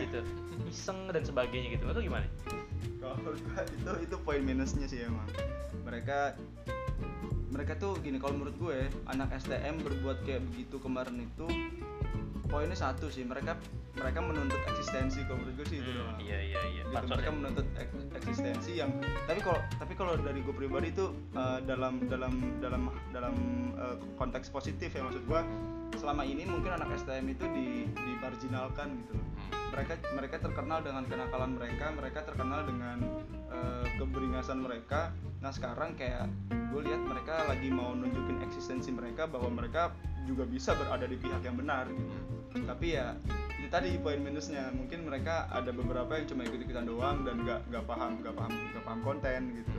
gitu, 0.00 0.20
iseng 0.68 1.10
dan 1.10 1.22
sebagainya 1.22 1.78
gitu. 1.78 1.84
Lu 1.90 2.00
gimana? 2.02 2.26
kalau 3.02 3.34
itu 3.66 3.92
itu 4.06 4.16
poin 4.22 4.42
minusnya 4.42 4.86
sih 4.86 5.02
emang 5.02 5.26
mereka 5.82 6.38
mereka 7.52 7.76
tuh 7.76 7.98
gini 8.00 8.16
kalau 8.16 8.40
menurut 8.40 8.56
gue 8.56 8.78
anak 9.10 9.34
STM 9.36 9.84
berbuat 9.84 10.24
kayak 10.24 10.40
begitu 10.54 10.80
kemarin 10.80 11.26
itu 11.26 11.46
poinnya 12.44 12.74
satu 12.74 13.08
sih 13.08 13.22
mereka 13.22 13.56
mereka 13.92 14.18
menuntut 14.18 14.60
eksistensi 14.66 15.20
kalau 15.22 15.38
menurut 15.38 15.54
gue 15.54 15.66
sih 15.66 15.78
itu 15.78 15.86
Hmm, 15.86 15.98
doang 15.98 16.16
iya 16.18 16.38
iya 16.42 16.60
iya 16.66 16.82
gitu. 16.82 17.08
Mereka 17.08 17.24
ya. 17.24 17.32
menuntut 17.32 17.66
ek- 17.74 17.92
eksistensi 18.14 18.70
yang 18.74 18.90
tapi 19.22 19.40
kalau 19.40 19.60
tapi 19.74 19.92
kalau 19.94 20.12
dari 20.16 20.40
gue 20.40 20.54
pribadi 20.54 20.88
itu 20.90 21.06
eh, 21.30 21.58
dalam 21.62 22.04
dalam 22.06 22.32
dalam 22.58 22.82
dalam 23.08 23.34
eh, 23.74 23.96
konteks 24.14 24.48
positif 24.48 24.90
ya 24.90 25.02
maksud 25.02 25.22
gue 25.22 25.40
selama 25.94 26.22
ini 26.22 26.44
mungkin 26.44 26.72
anak 26.72 26.92
STM 26.94 27.26
itu 27.30 27.44
di 27.50 27.66
dimarginalkan 27.94 28.88
gitu 28.98 29.14
loh 29.14 29.26
Hmm. 29.32 29.72
mereka 29.72 29.92
mereka 30.12 30.36
terkenal 30.38 30.78
dengan 30.80 31.02
kenakalan 31.02 31.50
mereka 31.52 31.88
mereka 31.90 32.20
terkenal 32.22 32.60
dengan 32.62 33.00
eh, 33.52 33.86
keberingasan 34.00 34.64
mereka. 34.64 35.12
Nah 35.44 35.52
sekarang 35.52 35.94
kayak 35.94 36.26
gue 36.50 36.80
lihat 36.82 37.02
mereka 37.04 37.44
lagi 37.46 37.68
mau 37.68 37.92
nunjukin 37.92 38.40
eksistensi 38.42 38.88
mereka 38.90 39.28
bahwa 39.28 39.52
mereka 39.52 39.92
juga 40.24 40.48
bisa 40.48 40.72
berada 40.72 41.04
di 41.04 41.20
pihak 41.20 41.44
yang 41.44 41.56
benar. 41.60 41.86
Gitu 41.92 42.64
tapi 42.64 42.96
ya 42.96 43.16
itu 43.60 43.68
tadi 43.72 43.96
poin 44.00 44.20
minusnya. 44.20 44.68
Mungkin 44.72 45.08
mereka 45.08 45.48
ada 45.48 45.72
beberapa 45.72 46.16
yang 46.16 46.26
cuma 46.28 46.44
ikut 46.44 46.60
ikutan 46.60 46.84
doang 46.84 47.24
dan 47.24 47.40
nggak 47.44 47.60
nggak 47.72 47.84
paham 47.88 48.20
nggak 48.20 48.34
paham 48.36 48.52
nggak 48.52 48.84
paham 48.84 49.00
konten 49.04 49.40
gitu. 49.56 49.78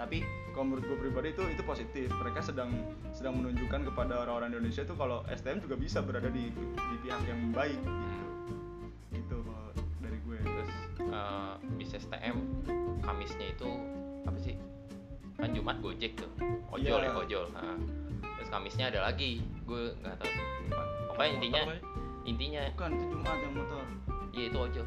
Tapi 0.00 0.24
kalau 0.56 0.64
menurut 0.72 0.84
gue 0.88 0.98
pribadi 0.98 1.28
itu 1.36 1.42
itu 1.46 1.62
positif. 1.62 2.08
Mereka 2.10 2.40
sedang 2.42 2.72
sedang 3.14 3.38
menunjukkan 3.38 3.92
kepada 3.92 4.26
orang-orang 4.26 4.56
Indonesia 4.56 4.82
tuh 4.82 4.96
kalau 4.98 5.22
STM 5.30 5.62
juga 5.62 5.76
bisa 5.78 6.02
berada 6.02 6.32
di 6.32 6.50
di 6.54 6.96
pihak 7.06 7.22
yang 7.28 7.54
baik 7.54 7.78
gitu 7.78 8.00
eh, 11.10 11.52
bis 11.74 11.90
STM 11.92 12.36
Kamisnya 13.00 13.46
itu 13.50 13.68
apa 14.22 14.38
sih? 14.38 14.54
Kan 15.34 15.50
Jumat 15.50 15.80
Gojek 15.80 16.14
tuh 16.14 16.30
ojol 16.68 17.00
Iya. 17.00 17.08
ya 17.08 17.12
ojol. 17.16 17.44
Nah, 17.50 17.76
terus 18.36 18.48
Kamisnya 18.48 18.88
ada 18.88 19.04
lagi 19.04 19.40
gue 19.62 19.94
nggak 19.96 20.16
tahu 20.16 20.30
pokoknya 21.10 21.30
intinya 21.34 21.62
Motor, 21.62 21.76
Boy. 21.76 22.26
intinya 22.26 22.62
bukan 22.70 22.90
itu 22.92 23.04
Jumat 23.10 23.38
yang 23.38 23.54
motor. 23.54 23.82
Ya 24.30 24.42
itu 24.46 24.58
ojol. 24.58 24.86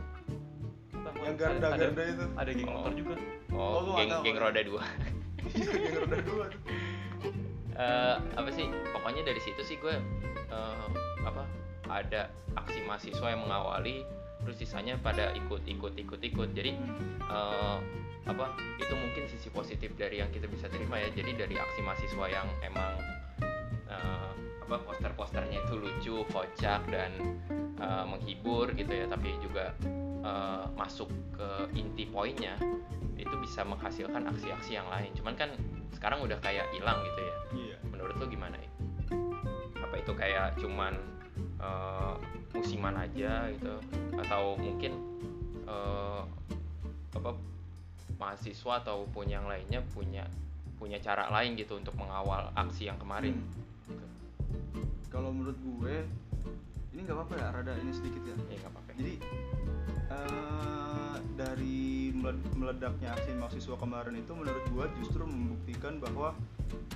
Bukan, 0.94 1.14
yang 1.20 1.36
garda 1.36 1.68
Ada- 1.68 1.78
garda 1.84 2.04
itu. 2.06 2.26
ada 2.34 2.52
geng 2.52 2.68
Oh. 2.68 2.76
motor 2.78 2.94
juga. 2.94 3.16
Oh, 3.50 3.60
oh, 3.60 3.96
geng 3.96 4.10
tahu. 4.10 4.22
geng 4.24 4.38
roda 4.38 4.62
dua. 4.62 4.82
yang 5.54 5.96
roda 6.00 6.18
dua 6.22 6.46
tuh. 6.48 6.62
Eh, 7.74 8.16
apa 8.38 8.54
sih 8.54 8.70
pokoknya 8.94 9.26
dari 9.26 9.42
situ 9.42 9.66
sih 9.66 9.82
gue 9.82 9.98
eh, 10.46 10.86
apa 11.26 11.42
ada 11.90 12.30
aksi 12.54 12.86
mahasiswa 12.86 13.28
yang 13.28 13.42
mengawali 13.42 14.06
terus 14.44 14.58
sisanya 14.60 15.00
pada 15.00 15.32
ikut 15.34 15.64
ikut 15.66 15.94
ikut 15.96 16.22
ikut. 16.22 16.50
Jadi 16.54 16.72
eh, 17.24 17.78
apa 18.24 18.56
itu 18.80 18.94
mungkin 18.96 19.24
sisi 19.28 19.52
positif 19.52 19.92
dari 20.00 20.24
yang 20.24 20.32
kita 20.32 20.48
bisa 20.48 20.72
terima 20.72 21.00
ya. 21.00 21.10
Jadi 21.12 21.32
dari 21.36 21.56
aksi 21.60 21.80
mahasiswa 21.84 22.26
yang 22.30 22.48
emang 22.64 22.94
eh, 23.90 24.32
apa 24.64 24.76
poster-posternya 24.88 25.60
itu 25.68 25.76
lucu 25.76 26.16
kocak 26.32 26.82
dan 26.88 27.12
eh, 27.80 28.06
menghibur 28.08 28.72
gitu 28.76 28.92
ya. 28.92 29.06
Tapi 29.08 29.30
juga 29.44 29.76
eh, 30.24 30.66
masuk 30.76 31.10
ke 31.36 31.50
inti 31.76 32.08
poinnya 32.08 32.56
itu 33.14 33.36
bisa 33.40 33.64
menghasilkan 33.64 34.28
aksi-aksi 34.30 34.76
yang 34.76 34.88
lain. 34.92 35.12
Cuman 35.16 35.34
kan 35.36 35.50
sekarang 35.96 36.20
udah 36.26 36.36
kayak 36.44 36.68
hilang 36.76 37.00
gitu 37.04 37.22
ya. 37.22 37.36
Iya. 37.54 37.78
Menurut 37.88 38.16
lo 38.20 38.26
gimana 38.28 38.58
ya? 38.60 38.72
Apa 39.80 39.96
itu 40.02 40.12
kayak 40.18 40.60
cuman 40.60 41.13
eh, 41.64 42.14
musiman 42.52 42.96
aja 43.00 43.48
gitu. 43.56 43.76
Atau 44.20 44.60
mungkin 44.60 44.94
eh, 45.64 46.22
apa 47.16 47.32
mahasiswa 48.20 48.84
ataupun 48.84 49.32
yang 49.32 49.48
lainnya 49.48 49.80
punya 49.96 50.28
punya 50.76 51.00
cara 51.00 51.32
lain 51.32 51.56
gitu 51.56 51.80
untuk 51.80 51.96
mengawal 51.96 52.52
aksi 52.60 52.92
yang 52.92 53.00
kemarin. 53.00 53.40
Gitu. 53.40 53.64
kalau 55.14 55.30
menurut 55.30 55.54
gue 55.62 56.02
ini 56.94 57.06
nggak 57.06 57.18
apa-apa 57.18 57.34
ya 57.38 57.48
rada 57.54 57.74
ini 57.82 57.94
sedikit 57.94 58.22
ya. 58.22 58.36
Ya 58.50 58.58
nggak 58.62 58.72
apa-apa. 58.74 58.92
Jadi 59.00 59.14
eh, 60.14 61.16
dari 61.34 62.14
meled- 62.14 62.54
meledaknya 62.54 63.18
aksi 63.18 63.34
mahasiswa 63.34 63.76
kemarin 63.82 64.16
itu 64.22 64.32
menurut 64.38 64.64
gua 64.70 64.86
justru 65.02 65.26
membuktikan 65.26 65.98
bahwa 65.98 66.38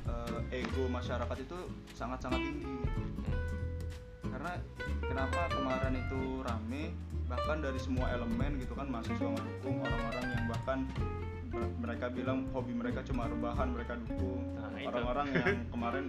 eh, 0.05 0.61
ego 0.61 0.85
masyarakat 0.85 1.37
itu 1.41 1.57
sangat-sangat 1.97 2.41
tinggi. 2.45 2.65
Hmm. 2.69 3.56
Karena 4.37 4.53
kenapa 5.01 5.49
kemarin 5.49 5.93
itu 5.97 6.21
rame 6.45 6.93
bahkan 7.25 7.57
dari 7.57 7.81
semua 7.81 8.05
elemen 8.13 8.61
gitu 8.61 8.77
kan 8.77 8.85
mahasiswa 8.85 9.33
mendukung 9.33 9.81
orang-orang 9.81 10.25
yang 10.29 10.45
bahkan 10.45 10.79
mereka 11.81 12.05
bilang 12.13 12.45
hobi 12.53 12.77
mereka 12.77 13.01
cuma 13.01 13.25
rebahan 13.25 13.73
mereka 13.73 13.97
dukung. 13.97 14.45
Nah, 14.53 14.69
orang-orang 14.93 15.27
yang 15.33 15.57
kemarin 15.73 16.05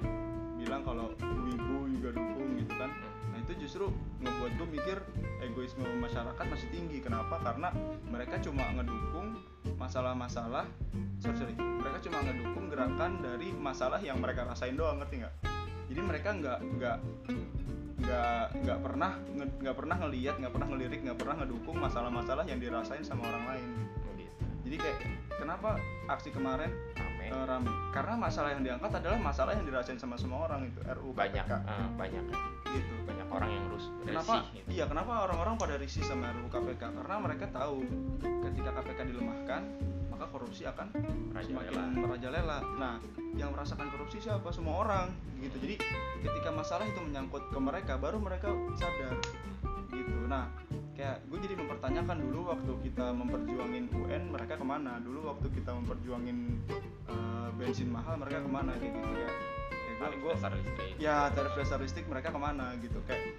bilang 0.61 0.85
kalau 0.85 1.17
wibu 1.25 1.89
juga 1.89 2.21
dukung 2.21 2.61
gitu 2.61 2.75
kan. 2.77 2.93
Hmm. 2.93 3.33
nah 3.33 3.39
itu 3.41 3.53
justru 3.65 3.89
ngebuat 4.21 4.53
gue 4.61 4.69
mikir 4.77 4.99
egoisme 5.41 5.89
masyarakat 5.89 6.45
masih 6.53 6.69
tinggi. 6.69 7.01
Kenapa? 7.01 7.41
Karena 7.41 7.73
mereka 8.13 8.37
cuma 8.45 8.69
ngedukung 8.77 9.41
masalah-masalah 9.81 10.69
sorry, 11.17 11.37
sorry 11.41 11.55
mereka 11.57 11.97
cuma 12.05 12.19
ngedukung 12.21 12.67
gerakan 12.69 13.25
dari 13.25 13.49
masalah 13.57 13.99
yang 14.05 14.21
mereka 14.21 14.45
rasain 14.45 14.77
doang 14.77 15.01
ngerti 15.01 15.25
nggak 15.25 15.35
jadi 15.89 16.01
mereka 16.05 16.29
nggak 16.37 16.59
nggak 16.79 16.97
nggak 17.99 18.45
nggak 18.63 18.79
pernah 18.79 19.11
nggak 19.35 19.77
pernah 19.77 19.97
ngelihat 20.07 20.35
nggak 20.39 20.53
pernah 20.55 20.69
ngelirik 20.71 21.01
nggak 21.03 21.19
pernah 21.19 21.35
ngedukung 21.43 21.77
masalah-masalah 21.83 22.45
yang 22.47 22.63
dirasain 22.63 23.03
sama 23.03 23.27
orang 23.27 23.45
lain 23.51 23.69
Begitu. 24.15 24.45
jadi 24.69 24.77
kayak 24.79 24.99
kenapa 25.35 25.71
aksi 26.07 26.31
kemarin 26.31 26.71
Rame. 26.95 27.27
eh, 27.27 27.45
rame 27.45 27.71
karena 27.91 28.15
masalah 28.15 28.55
yang 28.55 28.63
diangkat 28.63 28.91
adalah 29.03 29.19
masalah 29.19 29.53
yang 29.59 29.67
dirasain 29.67 29.99
sama 29.99 30.15
semua 30.15 30.47
orang 30.47 30.71
itu 30.71 30.79
RU 30.85 31.11
banyak 31.11 31.43
KPK 31.43 31.69
eh, 31.69 31.89
banyak 31.99 32.25
gitu 32.69 32.95
banyak 33.03 33.27
orang 33.29 33.51
yang 33.51 33.65
rus 33.73 33.85
kenapa 34.07 34.35
risih 34.47 34.55
gitu. 34.55 34.69
iya 34.79 34.85
kenapa 34.87 35.13
orang-orang 35.27 35.55
pada 35.59 35.75
risih 35.81 36.05
sama 36.07 36.31
RUU 36.39 36.49
KPK 36.49 36.83
karena 37.03 37.17
mereka 37.19 37.45
tahu 37.51 37.83
ketika 38.23 38.71
KPK 38.79 38.99
dilemahkan 39.11 39.63
maka 40.19 40.35
korupsi 40.35 40.67
akan 40.67 40.91
Merajalela. 41.31 41.47
semakin 41.47 41.75
merajalela. 41.95 42.59
Nah 42.75 42.95
yang 43.39 43.55
merasakan 43.55 43.87
korupsi 43.95 44.19
siapa? 44.19 44.51
Semua 44.51 44.83
orang 44.83 45.15
gitu. 45.39 45.55
Jadi 45.63 45.79
ketika 46.27 46.51
masalah 46.51 46.83
itu 46.91 46.99
menyangkut 46.99 47.55
ke 47.55 47.59
mereka 47.63 47.95
baru 47.95 48.19
mereka 48.19 48.51
sadar 48.75 49.15
gitu. 49.95 50.27
Nah 50.27 50.51
kayak 50.99 51.23
gue 51.31 51.39
jadi 51.39 51.55
mempertanyakan 51.55 52.19
dulu 52.19 52.51
waktu 52.51 52.73
kita 52.91 53.15
memperjuangin 53.15 53.85
UN 53.95 54.23
mereka 54.35 54.59
ke 54.59 54.67
mana? 54.67 54.99
Dulu 54.99 55.31
waktu 55.31 55.47
kita 55.55 55.71
memperjuangin 55.71 56.39
eh, 57.07 57.49
bensin 57.55 57.95
mahal 57.95 58.19
mereka 58.19 58.43
ke 58.43 58.51
mana 58.51 58.75
kayak 58.75 58.91
gitu. 58.99 59.07
Kayak 59.15 59.35
gue 59.99 60.33
listrik. 60.35 60.95
Ya 61.03 61.31
tarif 61.35 61.53
dasar 61.59 61.79
listrik 61.83 62.07
mereka 62.07 62.31
ke 62.31 62.39
mana 62.39 62.75
gitu. 62.79 63.03
Kayak 63.07 63.35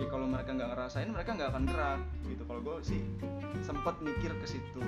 ya 0.00 0.06
kalau 0.10 0.26
mereka 0.26 0.50
nggak 0.56 0.70
ngerasain 0.74 1.08
mereka 1.12 1.30
nggak 1.38 1.50
akan 1.54 1.64
gerak 1.70 2.00
gitu. 2.26 2.42
Kalau 2.46 2.60
gue 2.60 2.76
sih 2.82 3.02
sempat 3.62 3.94
mikir 4.02 4.32
ke 4.34 4.46
situ 4.46 4.82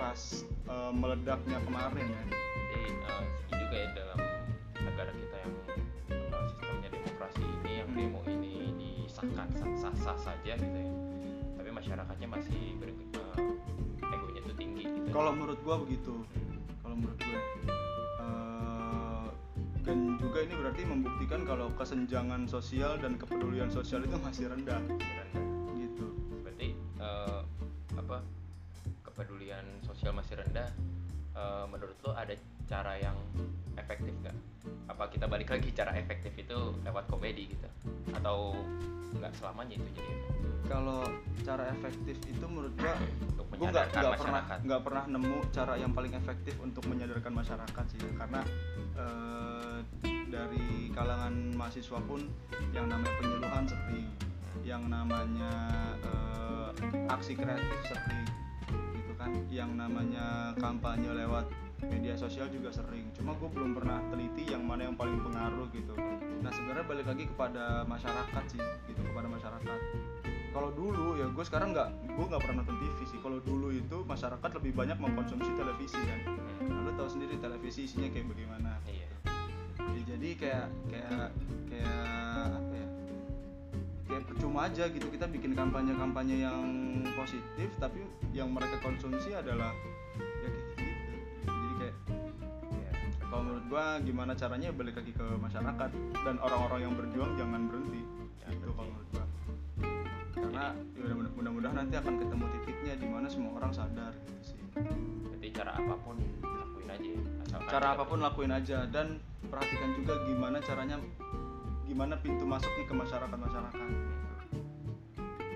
pas 0.00 0.20
eh, 0.48 0.92
meledaknya 0.94 1.58
kemarin 1.68 2.06
ya. 2.08 2.22
Jadi 2.72 2.80
ini 2.88 3.54
juga 3.60 3.76
ya 3.76 3.88
dalam 3.92 4.18
negara 4.80 5.12
kita 5.12 5.36
yang 5.36 5.52
eh, 6.10 6.42
sistemnya 6.48 6.88
demokrasi 6.88 7.42
ini 7.44 7.72
yang 7.84 7.88
Hmm. 7.92 7.98
demo 7.98 8.20
ini 8.24 8.52
disahkan 8.80 9.48
sah 9.76 9.94
sah 10.00 10.16
saja 10.16 10.52
gitu 10.56 10.76
ya. 10.80 10.90
Tapi 11.60 11.68
masyarakatnya 11.70 12.28
masih 12.30 12.80
ber, 12.80 12.88
eh, 12.88 14.06
egonya 14.08 14.40
tuh 14.48 14.56
tinggi 14.56 14.84
gitu. 14.88 15.08
Kalau 15.12 15.30
menurut 15.36 15.60
gue 15.60 15.76
begitu. 15.88 16.14
Kalau 16.82 16.96
menurut 16.98 17.18
gue 17.20 17.40
dan 19.82 20.16
juga 20.22 20.38
ini 20.46 20.54
berarti 20.54 20.82
membuktikan 20.86 21.42
kalau 21.42 21.66
kesenjangan 21.74 22.46
sosial 22.46 22.98
dan 23.02 23.18
kepedulian 23.18 23.68
sosial 23.70 24.02
itu 24.06 24.16
masih 24.22 24.46
rendah. 24.50 24.78
Masih 24.78 25.14
rendah. 25.26 25.74
gitu. 25.74 26.06
Berarti 26.46 26.68
eh, 27.02 27.40
apa 27.98 28.18
kepedulian 29.02 29.66
sosial 29.82 30.14
masih 30.14 30.38
rendah 30.38 30.70
Eh, 31.32 31.64
menurut 31.72 31.96
lo 32.04 32.12
ada 32.12 32.36
cara 32.68 32.92
yang 33.00 33.16
efektif 33.80 34.12
nggak? 34.20 34.36
Apa 34.92 35.08
kita 35.08 35.24
balik 35.24 35.48
lagi 35.48 35.72
cara 35.72 35.96
efektif 35.96 36.36
itu 36.36 36.76
lewat 36.84 37.08
komedi 37.08 37.48
gitu? 37.48 37.68
Atau 38.12 38.52
nggak 39.16 39.32
selamanya 39.40 39.80
itu 39.80 39.88
jadi 39.96 40.10
efektif? 40.12 40.50
Kalau 40.68 41.00
cara 41.40 41.64
efektif 41.72 42.16
itu 42.28 42.44
menurut 42.44 42.76
untuk 43.32 43.41
gue 43.62 43.70
nggak 43.70 43.86
nggak 43.94 44.18
pernah 44.18 44.42
nggak 44.58 44.80
pernah 44.82 45.04
nemu 45.06 45.38
cara 45.54 45.74
yang 45.78 45.92
paling 45.94 46.12
efektif 46.18 46.54
untuk 46.58 46.82
menyadarkan 46.90 47.30
masyarakat 47.30 47.84
sih 47.94 48.02
karena 48.18 48.42
eh, 48.98 49.76
dari 50.26 50.90
kalangan 50.90 51.54
mahasiswa 51.54 51.98
pun 52.02 52.26
yang 52.74 52.90
namanya 52.90 53.14
penyuluhan 53.22 53.64
sering 53.70 54.08
yang 54.66 54.82
namanya 54.90 55.52
eh, 56.02 57.06
aksi 57.06 57.38
kreatif 57.38 57.78
sering 57.86 58.26
gitu 58.98 59.12
kan 59.14 59.30
yang 59.46 59.70
namanya 59.78 60.58
kampanye 60.58 61.14
lewat 61.14 61.46
media 61.82 62.14
sosial 62.14 62.46
juga 62.46 62.70
sering. 62.70 63.10
Cuma 63.10 63.34
gue 63.34 63.50
belum 63.50 63.74
pernah 63.74 63.98
teliti 64.06 64.46
yang 64.46 64.62
mana 64.62 64.86
yang 64.86 64.94
paling 64.94 65.18
pengaruh 65.18 65.66
gitu. 65.74 65.98
Nah 66.38 66.50
sebenarnya 66.54 66.86
balik 66.86 67.06
lagi 67.10 67.26
kepada 67.26 67.82
masyarakat 67.90 68.44
sih 68.54 68.62
gitu 68.86 69.02
kepada 69.02 69.26
masyarakat 69.26 69.78
kalau 70.52 70.70
dulu 70.76 71.16
ya 71.16 71.26
gue 71.32 71.44
sekarang 71.48 71.72
nggak 71.72 71.88
gue 72.12 72.24
nggak 72.28 72.42
pernah 72.44 72.60
nonton 72.60 72.76
TV 72.76 72.98
sih. 73.08 73.18
Kalau 73.24 73.40
dulu 73.40 73.72
itu 73.72 73.96
masyarakat 74.04 74.50
lebih 74.60 74.72
banyak 74.76 74.98
mengkonsumsi 75.00 75.50
televisi 75.56 75.96
kan. 75.96 76.20
Hmm, 76.60 76.68
nah, 76.68 76.78
lu 76.84 76.90
tahu 76.94 77.08
sendiri 77.08 77.40
televisi 77.40 77.88
isinya 77.88 78.08
kayak 78.12 78.28
bagaimana. 78.28 78.76
Iya. 78.84 79.08
Ya, 79.80 80.00
jadi 80.14 80.28
kayak 80.36 80.66
kayak 80.92 81.28
kayak 81.72 82.48
apa 82.52 82.74
ya? 82.76 82.88
Kayak 84.04 84.22
percuma 84.28 84.58
aja 84.68 84.84
gitu. 84.92 85.06
Kita 85.08 85.26
bikin 85.26 85.52
kampanye-kampanye 85.56 86.36
yang 86.44 86.62
positif 87.16 87.72
tapi 87.80 88.04
yang 88.36 88.52
mereka 88.52 88.76
konsumsi 88.84 89.32
adalah 89.32 89.72
ya 90.20 90.48
kayak 90.52 90.64
gitu. 90.68 91.16
Jadi 91.48 91.74
kayak 91.80 91.96
iya. 92.76 92.90
kalau 93.24 93.42
menurut 93.48 93.64
gua 93.72 93.84
gimana 94.04 94.36
caranya 94.36 94.68
ya 94.68 94.74
balik 94.76 95.00
lagi 95.00 95.16
ke 95.16 95.26
masyarakat 95.40 95.90
dan 96.28 96.36
orang-orang 96.44 96.80
yang 96.84 96.92
berjuang 96.92 97.32
jangan 97.40 97.72
berhenti. 97.72 98.04
Jangan 98.44 98.54
itu 98.60 98.68
kalau 98.76 98.90
menurut 98.92 99.11
karena 100.70 101.10
ya 101.10 101.14
mudah- 101.18 101.34
mudah-mudahan 101.34 101.76
nanti 101.82 101.94
akan 101.98 102.14
ketemu 102.22 102.44
titiknya 102.54 102.94
di 102.94 103.06
mana 103.10 103.26
semua 103.26 103.52
orang 103.58 103.72
sadar 103.74 104.12
gitu 104.14 104.54
sih. 104.54 104.58
Jadi 105.34 105.46
cara 105.50 105.70
apa 105.74 105.94
pun 105.98 106.16
lakuin 106.42 106.88
aja 106.88 107.08
ya 107.10 107.22
asalkan 107.42 107.68
cara 107.68 107.86
apa 107.98 108.04
pun 108.06 108.18
lakuin 108.22 108.52
aja 108.54 108.78
dan 108.86 109.06
perhatikan 109.50 109.90
juga 109.98 110.14
gimana 110.24 110.56
caranya 110.62 110.96
gimana 111.90 112.14
pintu 112.22 112.44
masuknya 112.46 112.84
ke 112.86 112.94
masyarakat 112.94 113.38
masyarakat 113.38 113.88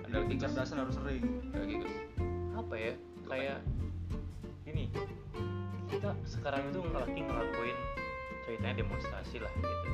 ada 0.07 0.19
kecerdasan 0.33 0.77
harus 0.81 0.95
sering. 0.97 1.23
Ada 1.51 1.59
lagi 1.67 1.77
apa 2.57 2.75
ya? 2.75 2.93
Kayak 3.27 3.59
ini 4.67 4.91
kita 5.87 6.11
sekarang 6.27 6.67
itu 6.71 6.83
lagi 6.95 7.21
ngelakuin 7.21 7.79
ceritanya 8.47 8.75
demonstrasi 8.83 9.43
lah 9.43 9.53
gitu. 9.55 9.91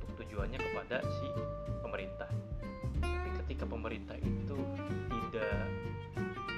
Untuk 0.00 0.10
tujuannya 0.24 0.58
kepada 0.60 1.04
si 1.04 1.28
pemerintah 1.84 2.28
ketika 3.58 3.74
pemerintah 3.74 4.14
itu 4.22 4.54
tidak 5.10 5.66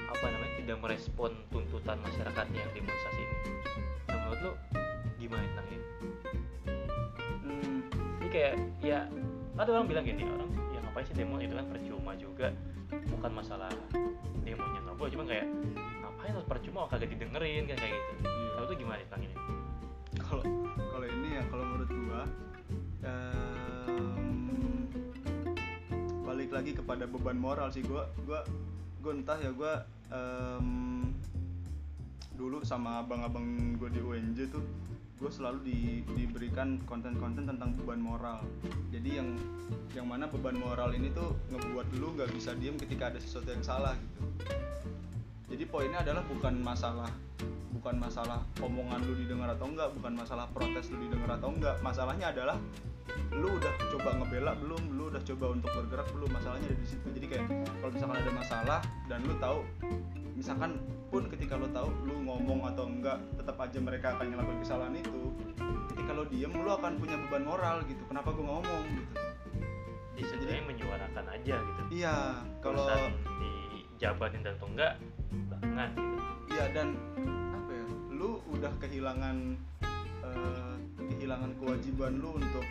apa 0.05 0.25
namanya 0.29 0.53
tidak 0.61 0.77
merespon 0.85 1.33
tuntutan 1.49 1.97
masyarakat 1.97 2.45
yang 2.53 2.69
demonstrasi 2.77 3.21
ini. 3.25 3.37
Nah, 4.05 4.17
menurut 4.21 4.39
lo 4.45 4.51
gimana 5.17 5.41
tentang 5.49 5.67
ini? 5.73 5.87
Hmm, 7.41 7.77
ini 8.21 8.29
kayak 8.29 8.53
ya 8.85 9.09
ada 9.57 9.69
orang 9.73 9.89
bilang 9.89 10.05
gini 10.05 10.29
orang 10.29 10.45
yang 10.77 10.85
ngapain 10.85 11.09
sih 11.09 11.17
demo 11.17 11.41
itu 11.41 11.57
kan 11.57 11.65
percuma 11.73 12.13
juga. 12.13 12.53
Bukan 12.93 13.31
masalah 13.33 13.73
demonya 14.45 14.79
nggak 14.85 14.97
boleh 15.01 15.09
cuma 15.17 15.25
kayak 15.25 15.49
ngapain 16.05 16.31
harus 16.37 16.45
percuma 16.45 16.85
kagak 16.85 17.09
didengerin 17.17 17.65
kan 17.65 17.81
kayak 17.81 17.97
gitu. 17.97 18.13
Iya. 18.29 18.49
Tahu 18.53 18.65
tuh 18.69 18.77
gimana 18.77 19.01
tentang 19.09 19.25
ini? 19.25 19.35
Kalau 20.21 20.45
kalau 20.77 21.07
ini 21.09 21.27
ya 21.33 21.41
kalau 21.49 21.65
menurut 21.65 21.89
gua 21.89 22.21
em, 23.09 23.40
balik 26.51 26.67
lagi 26.67 26.83
kepada 26.83 27.07
beban 27.07 27.39
moral 27.39 27.71
sih. 27.71 27.79
Gua 27.79 28.11
gua 28.27 28.43
gua 28.99 29.15
entah 29.15 29.39
ya 29.39 29.55
gua 29.55 29.87
em, 30.11 31.07
dulu 32.35 32.59
sama 32.67 32.99
abang-abang 32.99 33.79
gua 33.79 33.87
di 33.87 34.03
UNJ 34.03 34.51
tuh 34.51 34.59
gue 35.21 35.29
selalu 35.29 35.59
di- 35.69 36.03
diberikan 36.17 36.81
konten-konten 36.89 37.45
tentang 37.47 37.71
beban 37.77 38.03
moral. 38.03 38.43
Jadi 38.91 39.21
yang 39.21 39.39
yang 39.95 40.09
mana 40.09 40.27
beban 40.27 40.57
moral 40.59 40.91
ini 40.91 41.13
tuh 41.15 41.39
ngebuat 41.55 41.87
lu 42.01 42.19
nggak 42.19 42.35
bisa 42.35 42.51
diem 42.57 42.75
ketika 42.75 43.15
ada 43.15 43.21
sesuatu 43.21 43.47
yang 43.47 43.63
salah 43.63 43.95
gitu. 43.95 44.19
Jadi 45.55 45.63
poinnya 45.71 46.03
adalah 46.03 46.25
bukan 46.27 46.59
masalah 46.59 47.13
bukan 47.71 47.95
masalah 47.95 48.43
omongan 48.59 48.99
lu 49.07 49.15
didengar 49.23 49.55
atau 49.55 49.71
enggak 49.71 49.89
bukan 49.95 50.13
masalah 50.19 50.45
protes 50.51 50.91
lu 50.91 50.99
didengar 51.07 51.39
atau 51.39 51.49
enggak 51.53 51.79
masalahnya 51.79 52.29
adalah 52.29 52.57
lu 53.31 53.47
udah 53.57 53.73
coba 53.91 54.09
ngebela 54.21 54.51
belum? 54.59 54.83
Lu 54.95 55.03
udah 55.11 55.21
coba 55.23 55.45
untuk 55.55 55.69
bergerak 55.71 56.07
belum? 56.13 56.29
Masalahnya 56.31 56.67
ada 56.67 56.77
di 56.77 56.87
situ. 56.87 57.07
Jadi 57.15 57.25
kayak 57.27 57.45
kalau 57.79 57.91
misalkan 57.93 58.17
ada 58.19 58.31
masalah 58.31 58.79
dan 59.07 59.19
lu 59.25 59.33
tahu 59.39 59.59
misalkan 60.35 60.71
pun 61.11 61.27
ketika 61.27 61.53
lu 61.59 61.67
tahu 61.69 61.91
lu 62.07 62.15
ngomong 62.23 62.65
atau 62.71 62.87
enggak 62.87 63.19
tetap 63.35 63.59
aja 63.59 63.77
mereka 63.83 64.15
akan 64.15 64.25
ngelakuin 64.31 64.59
kesalahan 64.63 64.95
itu 64.95 65.21
ketika 65.93 66.11
lu 66.15 66.23
diem 66.31 66.53
lu 66.55 66.71
akan 66.71 66.97
punya 66.97 67.15
beban 67.27 67.43
moral 67.43 67.77
gitu. 67.85 68.01
Kenapa 68.07 68.31
gua 68.31 68.57
ngomong 68.57 68.83
gitu? 68.95 69.13
Jadi 70.11 70.23
sebenarnya 70.27 70.63
menyuarakan 70.65 71.25
aja 71.35 71.55
gitu. 71.59 71.81
Iya 71.91 72.15
kalau 72.63 72.87
dijabatin 73.41 74.41
atau 74.47 74.67
enggak 74.71 74.93
belakangan 75.29 75.89
gitu. 75.93 76.17
Iya 76.51 76.65
dan 76.73 76.87
apa 77.51 77.71
ya? 77.75 77.85
Lu 78.11 78.29
udah 78.55 78.73
kehilangan 78.79 79.35
eh, 80.25 80.70
kehilangan 81.09 81.51
kewajiban 81.57 82.21
lu 82.21 82.37
untuk 82.37 82.65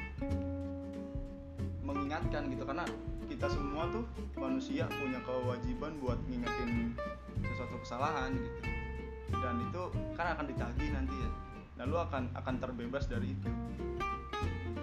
mengingatkan 1.82 2.46
gitu 2.52 2.62
karena 2.62 2.84
kita 3.30 3.46
semua 3.46 3.86
tuh 3.90 4.04
manusia 4.38 4.90
punya 4.90 5.22
kewajiban 5.22 5.94
buat 6.02 6.18
ngingetin 6.26 6.94
sesuatu 7.46 7.76
kesalahan 7.82 8.34
gitu. 8.34 8.60
Dan 9.30 9.54
itu 9.70 9.82
kan 10.18 10.34
akan 10.34 10.44
ditagih 10.50 10.90
nanti 10.90 11.14
ya. 11.14 11.30
Dan 11.78 11.84
lu 11.94 11.98
akan 12.02 12.34
akan 12.34 12.54
terbebas 12.58 13.06
dari 13.06 13.32
itu. 13.32 13.50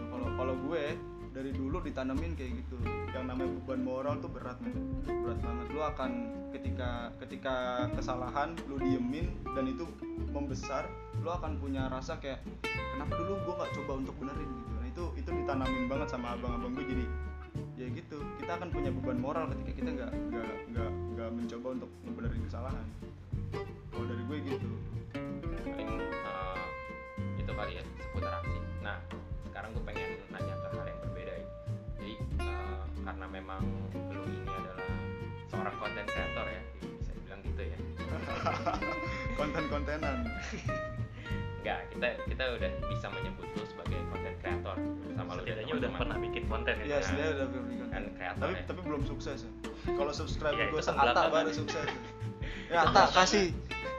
Kalau 0.08 0.28
kalau 0.40 0.56
gue 0.68 0.96
dari 1.38 1.54
dulu 1.54 1.78
ditanemin 1.86 2.34
kayak 2.34 2.66
gitu. 2.66 2.82
Yang 3.14 3.26
namanya 3.30 3.50
beban 3.62 3.82
moral 3.86 4.16
tuh 4.18 4.32
berat 4.34 4.58
men. 4.66 4.74
Berat 5.06 5.38
banget. 5.38 5.68
Lu 5.70 5.82
akan 5.86 6.12
ketika 6.50 7.14
ketika 7.22 7.86
kesalahan 7.94 8.58
lu 8.66 8.82
diemin 8.82 9.30
dan 9.54 9.70
itu 9.70 9.86
membesar 10.34 10.90
lu 11.22 11.30
akan 11.30 11.62
punya 11.62 11.86
rasa 11.94 12.18
kayak 12.18 12.42
kenapa 12.74 13.14
dulu 13.14 13.38
gua 13.46 13.54
nggak 13.62 13.72
coba 13.78 13.92
untuk 14.02 14.16
benerin? 14.18 14.50
Gitu. 14.50 14.72
Nah 14.74 14.88
itu 14.90 15.04
itu 15.22 15.30
ditanamin 15.30 15.86
banget 15.86 16.08
sama 16.10 16.34
abang-abang 16.34 16.74
gue 16.74 16.86
jadi 16.90 17.06
ya 17.78 17.88
gitu. 17.94 18.18
Kita 18.42 18.52
akan 18.58 18.70
punya 18.74 18.90
beban 18.90 19.22
moral 19.22 19.46
ketika 19.54 19.72
kita 19.78 19.90
nggak 19.94 20.12
nggak 20.34 20.50
nggak 20.74 20.90
nggak 21.14 21.30
mencoba 21.30 21.68
untuk 21.78 21.90
ngebenerin 22.02 22.42
kesalahan. 22.50 22.88
Kalau 23.94 24.06
dari 24.10 24.24
gue 24.26 24.38
gitu. 24.58 24.72
Paling 25.68 25.90
eh, 26.02 26.66
itu 27.38 27.52
kali 27.54 27.72
ya 27.78 27.84
seputar 28.02 28.42
aksi. 28.42 28.58
Nah 28.82 28.98
karena 33.18 33.34
memang 33.34 33.66
lu 34.14 34.22
ini 34.30 34.46
adalah 34.46 34.94
seorang 35.50 35.74
konten 35.82 36.06
kreator 36.06 36.46
ya 36.54 36.62
bisa 37.02 37.12
bilang 37.26 37.42
gitu 37.50 37.62
ya. 37.66 37.78
Konten-kontenan. 39.42 40.30
Enggak 41.58 41.80
kita 41.90 42.08
kita 42.30 42.44
udah 42.62 42.72
bisa 42.94 43.10
menyebut 43.10 43.50
lu 43.58 43.66
sebagai 43.66 43.98
konten 44.14 44.34
kreator 44.38 44.78
lu 44.78 45.18
dan 45.18 45.26
setidaknya 45.34 45.74
udah 45.82 45.90
pernah 45.98 46.18
bikin 46.22 46.44
konten 46.46 46.74
ya. 46.78 46.86
Iya, 46.86 46.98
sebenarnya 47.02 47.32
udah 47.34 47.48
bikin 47.50 47.66
kan 47.66 47.90
konten. 47.90 48.04
kreator 48.22 48.38
tapi 48.46 48.54
ya. 48.54 48.64
tapi 48.70 48.80
belum 48.86 49.02
sukses 49.10 49.38
ya. 49.42 49.52
Kalau 49.98 50.14
subscriber 50.14 50.62
Ya, 50.62 50.66
gue 50.70 50.82
seata 50.86 51.22
baru 51.34 51.50
sukses. 51.50 51.90
Ya 52.70 52.86
Ata 52.86 53.10
kasih. 53.12 53.50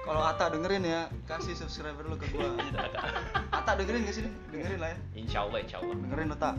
Kalau 0.07 0.23
Ata 0.23 0.55
dengerin 0.55 0.87
ya 0.87 1.11
kasih 1.27 1.59
subscriber 1.59 2.07
lu 2.07 2.15
ke 2.15 2.31
gua. 2.31 2.55
Ata 3.59 3.71
dengerin 3.75 4.07
gak 4.07 4.15
sih 4.15 4.31
dengerin 4.55 4.79
lah 4.79 4.95
ya. 4.95 4.99
Insya 5.19 5.39
Allah 5.43 5.59
insya 5.59 5.83
Allah. 5.83 5.95
Dengerin 5.99 6.29
Ata 6.39 6.51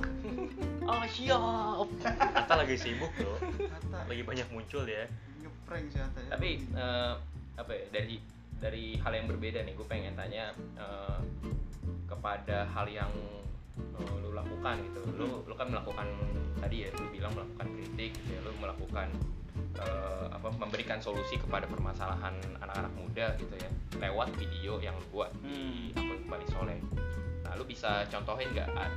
oh 0.89 1.06
siap 1.06 1.88
Ata 2.34 2.54
lagi 2.58 2.75
sibuk 2.75 3.13
loh 3.21 3.38
Ata 3.69 4.10
lagi 4.10 4.23
banyak 4.25 4.47
muncul 4.49 4.84
ya. 4.89 5.06
Ngeprank 5.41 5.86
sih 5.93 6.02
Ata 6.02 6.19
ya. 6.25 6.30
Tapi 6.34 6.49
eh, 6.73 7.13
apa 7.60 7.71
ya 7.75 7.86
dari 7.93 8.15
dari 8.60 8.86
hal 8.99 9.12
yang 9.15 9.28
berbeda 9.30 9.63
nih 9.63 9.73
gue 9.78 9.88
pengen 9.88 10.17
tanya 10.17 10.52
eh, 10.75 11.19
kepada 12.10 12.65
hal 12.73 12.89
yang 12.89 13.12
eh, 13.78 14.13
lu 14.25 14.34
lakukan 14.34 14.82
gitu. 14.89 15.02
Lu 15.15 15.28
lu 15.45 15.54
kan 15.54 15.69
melakukan 15.69 16.08
tadi 16.60 16.88
ya 16.88 16.89
lu 16.97 17.08
bilang 17.13 17.32
melakukan 17.38 17.67
kritik 17.78 18.12
gitu 18.17 18.30
ya 18.34 18.39
lu 18.43 18.52
melakukan 18.58 19.08
eh, 19.78 20.28
apa 20.34 20.47
memberikan 20.58 20.99
solusi 20.99 21.38
kepada 21.38 21.69
permasalahan 21.69 22.34
anak-anak 22.65 22.93
muda 22.97 23.28
gitu 23.38 23.56
ya 23.56 23.69
lewat 24.02 24.34
video 24.36 24.82
yang 24.82 24.95
lu 24.97 25.08
buat 25.13 25.32
di 25.45 25.93
akun 25.93 26.19
Bali 26.25 26.47
Soleh. 26.49 26.80
Nah 27.45 27.52
lu 27.56 27.63
bisa 27.65 28.06
contohin 28.10 28.49
nggak 28.54 28.69
ah, 28.73 28.91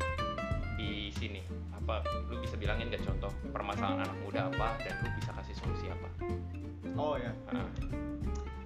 di 0.74 0.90
sini. 1.10 1.40
Apa 1.72 2.00
lu 2.26 2.38
bisa 2.38 2.54
bilangin 2.54 2.88
nggak 2.88 3.02
contoh 3.02 3.30
permasalahan 3.48 4.02
anak 4.02 4.18
muda 4.20 4.40
apa 4.46 4.78
dan 4.78 4.94
lu 4.98 5.08
bisa 5.14 5.30
kasih 5.34 5.54
solusi 5.56 5.86
apa? 5.86 6.08
Oh 6.94 7.14
ya. 7.14 7.32
Ah, 7.48 7.66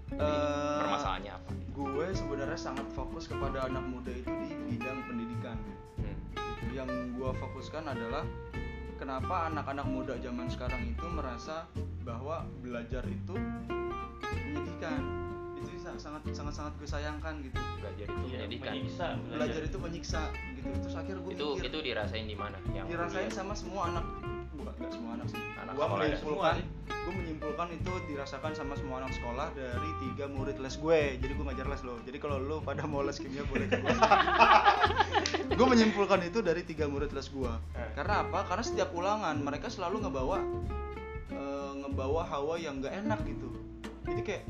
jadi 0.08 0.16
Eh, 0.16 0.76
permasalahannya 0.78 1.32
apa? 1.34 1.50
gue 1.68 2.06
sebenarnya 2.10 2.56
sangat 2.56 2.86
fokus 2.90 3.26
kepada 3.26 3.64
anak 3.64 3.84
muda 3.84 4.08
itu 4.08 4.30
di 4.40 4.48
bidang 4.66 5.04
pendidikan. 5.04 5.58
Hmm. 5.96 6.16
gitu. 6.32 6.72
yang 6.74 6.88
gue 7.12 7.30
fokuskan 7.32 7.84
adalah 7.86 8.24
kenapa 8.94 9.48
anak-anak 9.48 9.86
muda 9.86 10.14
zaman 10.16 10.44
sekarang 10.46 10.82
itu 10.86 11.06
merasa 11.06 11.64
bahwa 12.02 12.44
belajar 12.60 13.00
itu 13.02 13.32
menyedihkan. 14.22 15.00
Itu 15.56 15.72
sa- 15.78 15.96
sangat 15.98 16.22
sangat 16.30 16.54
sangat 16.54 16.72
gue 16.74 16.84
sayangkan 16.86 17.34
gitu. 17.42 17.56
Belajar 17.76 18.04
itu 18.04 18.20
Iya, 18.22 18.38
menyedihkan. 18.40 18.72
menyiksa 18.72 19.06
belajar 19.26 19.60
itu 19.62 19.78
menyiksa 19.78 20.20
gitu 20.66 20.78
terus 20.82 20.96
akhirnya 20.98 21.22
gue 21.22 21.32
itu 21.38 21.46
mikir 21.54 21.70
itu 21.70 21.78
dirasain 21.92 22.26
di 22.26 22.36
mana? 22.36 22.58
Yang 22.74 22.86
dirasain 22.92 23.30
sama 23.30 23.54
semua 23.54 23.94
anak. 23.94 24.04
Bukan 24.56 24.72
nggak 24.76 24.92
semua 24.92 25.10
anak 25.14 25.26
sih. 25.30 25.40
Anak 25.62 25.72
gue 25.78 25.86
sekolah 25.86 26.02
menyimpulkan 26.02 26.56
gue 27.06 27.14
menyimpulkan 27.14 27.68
itu 27.70 27.92
dirasakan 28.10 28.50
sama 28.58 28.74
semua 28.74 28.98
anak 28.98 29.14
sekolah 29.14 29.54
dari 29.54 29.90
tiga 30.02 30.26
murid 30.26 30.58
les 30.58 30.74
gue. 30.74 31.00
Jadi 31.22 31.32
gue 31.38 31.44
ngajar 31.46 31.66
les 31.70 31.82
loh 31.86 31.98
jadi 32.02 32.18
kalau 32.18 32.36
lo 32.42 32.58
pada 32.58 32.82
mau 32.84 33.06
les 33.06 33.14
kimia 33.14 33.46
boleh 33.46 33.70
ke 33.70 33.78
gue 33.78 33.94
gue 35.54 35.66
menyimpulkan 35.66 36.20
itu 36.26 36.42
dari 36.42 36.66
tiga 36.66 36.90
murid 36.90 37.14
les 37.14 37.30
gue 37.30 37.52
Eh. 37.78 37.90
karena 37.94 38.26
apa? 38.26 38.42
Karena 38.50 38.64
setiap 38.66 38.90
ulangan 38.90 39.38
mereka 39.38 39.70
selalu 39.70 40.02
ngebawa 40.02 40.42
eh, 41.30 41.72
ngebawa 41.84 42.22
hawa 42.26 42.54
yang 42.58 42.82
nggak 42.82 42.94
enak 43.06 43.20
gitu. 43.22 43.48
Jadi 44.06 44.20
kayak 44.22 44.44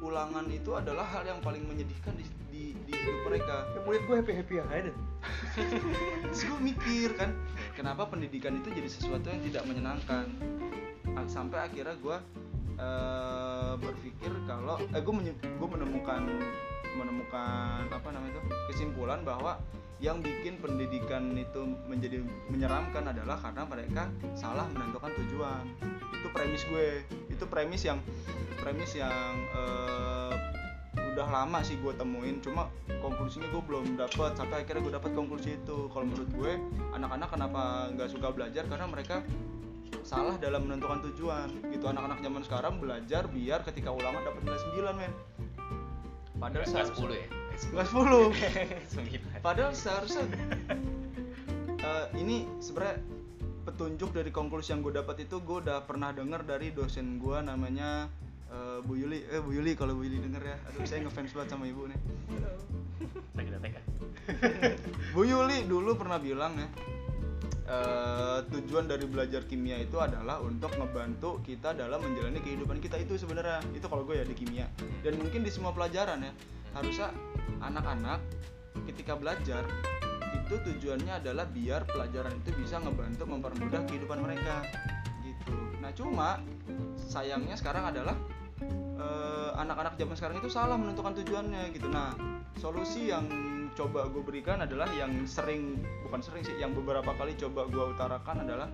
ulangan 0.00 0.46
itu 0.48 0.70
adalah 0.72 1.04
hal 1.04 1.26
yang 1.26 1.40
paling 1.42 1.64
menyedihkan 1.66 2.14
di, 2.16 2.24
di, 2.88 2.96
hidup 2.96 3.20
mereka. 3.28 3.68
Ya 3.76 3.80
murid 3.84 4.02
gue 4.08 4.16
happy 4.24 4.32
happy 4.32 4.54
aja 4.64 4.92
terus 6.22 6.46
gue 6.46 6.60
mikir 6.62 7.18
kan 7.18 7.34
kenapa 7.74 8.06
pendidikan 8.06 8.62
itu 8.62 8.70
jadi 8.70 8.88
sesuatu 8.88 9.28
yang 9.28 9.42
tidak 9.44 9.62
menyenangkan? 9.68 10.26
Sampai 11.28 11.68
akhirnya 11.68 11.98
gue 12.00 12.16
eh, 12.78 13.72
berpikir 13.76 14.32
kalau 14.48 14.80
eh 14.80 15.02
gue 15.02 15.12
gue 15.34 15.68
menemukan 15.68 16.22
menemukan 16.96 17.84
apa 17.92 18.08
namanya 18.10 18.38
itu 18.38 18.40
kesimpulan 18.72 19.20
bahwa 19.26 19.60
yang 19.98 20.22
bikin 20.22 20.62
pendidikan 20.62 21.34
itu 21.34 21.74
menjadi 21.90 22.22
menyeramkan 22.46 23.10
adalah 23.10 23.34
karena 23.42 23.66
mereka 23.66 24.02
salah 24.38 24.70
menentukan 24.70 25.10
tujuan. 25.10 25.64
Itu 26.14 26.30
premis 26.30 26.62
gue. 26.70 27.02
Itu 27.26 27.50
premis 27.50 27.82
yang 27.82 27.98
premis 28.62 28.94
yang 28.94 29.34
eh, 29.58 30.57
udah 31.14 31.26
lama 31.28 31.58
sih 31.64 31.76
gue 31.80 31.92
temuin 31.96 32.40
cuma 32.42 32.68
konklusinya 33.00 33.48
gue 33.50 33.62
belum 33.64 33.96
dapet 33.96 34.32
sampai 34.36 34.64
akhirnya 34.64 34.82
gue 34.84 34.94
dapet 34.94 35.10
konklusi 35.14 35.50
itu. 35.60 35.88
Kalau 35.92 36.04
menurut 36.06 36.30
gue 36.32 36.52
anak-anak 36.94 37.28
kenapa 37.32 37.62
nggak 37.94 38.08
suka 38.12 38.28
belajar? 38.32 38.64
Karena 38.68 38.86
mereka 38.88 39.22
salah 40.04 40.36
dalam 40.36 40.68
menentukan 40.68 41.04
tujuan. 41.12 41.48
Gitu 41.72 41.84
anak-anak 41.84 42.18
zaman 42.20 42.42
sekarang 42.44 42.74
belajar 42.80 43.26
biar 43.28 43.60
ketika 43.64 43.90
ulangan 43.92 44.22
dapat 44.24 44.40
nilai 44.44 44.60
9 44.94 45.00
men. 45.00 45.12
Padahal 46.38 46.64
Nggak 46.64 46.86
seharusnya 46.86 47.10
10 47.10 47.22
ya? 47.22 47.26
Nggak 47.58 47.86
10 48.86 48.92
sembilan. 48.94 49.38
Padahal 49.42 49.72
seharusnya 49.74 50.24
eh, 51.82 52.06
ini 52.20 52.46
sebenarnya 52.62 52.96
petunjuk 53.68 54.16
dari 54.16 54.32
konklusi 54.32 54.72
yang 54.72 54.80
gue 54.80 54.96
dapat 54.96 55.28
itu 55.28 55.44
gue 55.44 55.60
udah 55.60 55.84
pernah 55.84 56.08
denger 56.16 56.40
dari 56.48 56.72
dosen 56.72 57.20
gue 57.20 57.36
namanya 57.44 58.08
eh, 58.52 58.78
Bu 58.84 58.92
Yuli 58.96 59.24
eh 59.28 59.40
Bu 59.40 59.50
Yuli 59.52 59.72
kalau 59.76 59.96
Bu 59.96 60.04
Yuli 60.04 60.20
denger 60.24 60.42
ya. 60.42 60.56
Aduh 60.72 60.84
saya 60.84 61.04
ngefans 61.04 61.32
banget 61.32 61.48
sama 61.52 61.64
ibu 61.68 61.88
nih. 61.88 61.98
Lagi 63.36 63.50
TK 63.54 63.76
Bu 65.14 65.22
Yuli 65.24 65.64
dulu 65.64 65.96
pernah 65.96 66.18
bilang 66.20 66.56
ya 66.58 66.68
eh, 67.68 68.38
tujuan 68.48 68.88
dari 68.88 69.04
belajar 69.04 69.44
kimia 69.44 69.76
itu 69.80 70.00
adalah 70.00 70.40
untuk 70.40 70.72
ngebantu 70.74 71.44
kita 71.44 71.76
dalam 71.76 72.00
menjalani 72.00 72.40
kehidupan 72.40 72.80
kita 72.80 72.96
itu 73.00 73.20
sebenarnya. 73.20 73.60
Itu 73.76 73.86
kalau 73.86 74.04
gue 74.08 74.20
ya 74.20 74.24
di 74.24 74.36
kimia. 74.36 74.66
Dan 75.04 75.20
mungkin 75.20 75.44
di 75.44 75.50
semua 75.52 75.72
pelajaran 75.72 76.24
ya 76.24 76.32
harusnya 76.76 77.08
anak-anak 77.64 78.20
ketika 78.86 79.16
belajar 79.16 79.64
itu 80.48 80.56
tujuannya 80.64 81.20
adalah 81.20 81.44
biar 81.44 81.84
pelajaran 81.84 82.32
itu 82.40 82.56
bisa 82.56 82.80
ngebantu 82.80 83.28
mempermudah 83.28 83.84
kehidupan 83.84 84.20
mereka 84.24 84.64
gitu. 85.20 85.56
Nah 85.80 85.92
cuma 85.92 86.40
sayangnya 86.96 87.56
sekarang 87.56 87.88
adalah 87.92 88.16
anak-anak 89.58 89.94
zaman 89.94 90.14
sekarang 90.18 90.36
itu 90.42 90.50
salah 90.50 90.76
menentukan 90.78 91.14
tujuannya 91.22 91.70
gitu. 91.74 91.86
Nah 91.90 92.14
solusi 92.58 93.10
yang 93.10 93.26
coba 93.78 94.10
gue 94.10 94.22
berikan 94.26 94.58
adalah 94.58 94.90
yang 94.90 95.22
sering 95.22 95.78
bukan 96.02 96.18
sering 96.18 96.42
sih 96.42 96.58
yang 96.58 96.74
beberapa 96.74 97.14
kali 97.14 97.38
coba 97.38 97.70
gue 97.70 97.84
utarakan 97.94 98.36
adalah 98.42 98.68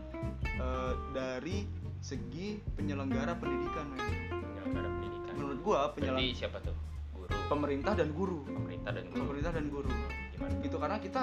eh, 0.45 0.93
dari 1.13 1.69
segi 2.01 2.61
penyelenggara 2.77 3.37
pendidikan 3.37 3.93
men. 3.93 4.01
ada 4.73 4.89
pendidikan. 4.89 5.33
Menurut 5.37 5.59
gue 5.61 5.77
berarti 5.77 5.95
penyelenggara 5.97 6.37
siapa 6.41 6.59
tuh? 6.65 6.77
Guru. 7.13 7.29
Pemerintah 7.53 7.93
dan 7.93 8.09
guru. 8.17 8.39
Pemerintah 8.49 8.93
dan 8.97 9.05
guru. 9.13 9.21
Pemerintah 9.25 9.53
dan 9.53 9.67
guru. 9.69 9.91
Gimana? 10.33 10.55
Gitu 10.65 10.77
karena 10.81 10.97
kita 11.01 11.23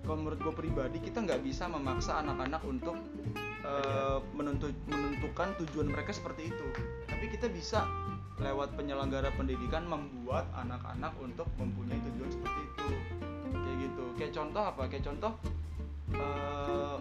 kalau 0.00 0.16
menurut 0.26 0.40
gue 0.42 0.54
pribadi 0.56 0.98
kita 0.98 1.22
nggak 1.22 1.40
bisa 1.44 1.70
memaksa 1.70 2.18
anak-anak 2.18 2.62
untuk 2.66 2.98
eh, 3.62 4.18
menentu- 4.34 4.74
menentukan 4.90 5.54
tujuan 5.62 5.86
mereka 5.86 6.10
seperti 6.10 6.50
itu. 6.50 6.66
Tapi 7.06 7.30
kita 7.30 7.46
bisa 7.46 7.86
lewat 8.40 8.72
penyelenggara 8.74 9.28
pendidikan 9.36 9.84
membuat 9.84 10.48
anak-anak 10.56 11.12
untuk 11.20 11.48
mempunyai 11.60 12.00
tujuan 12.10 12.30
seperti 12.32 12.60
itu. 12.64 12.86
Kayak 13.52 13.76
gitu. 13.84 14.04
Kayak 14.16 14.32
contoh 14.36 14.62
apa? 14.64 14.82
Kayak 14.88 15.04
contoh 15.12 15.32
eh, 16.16 16.96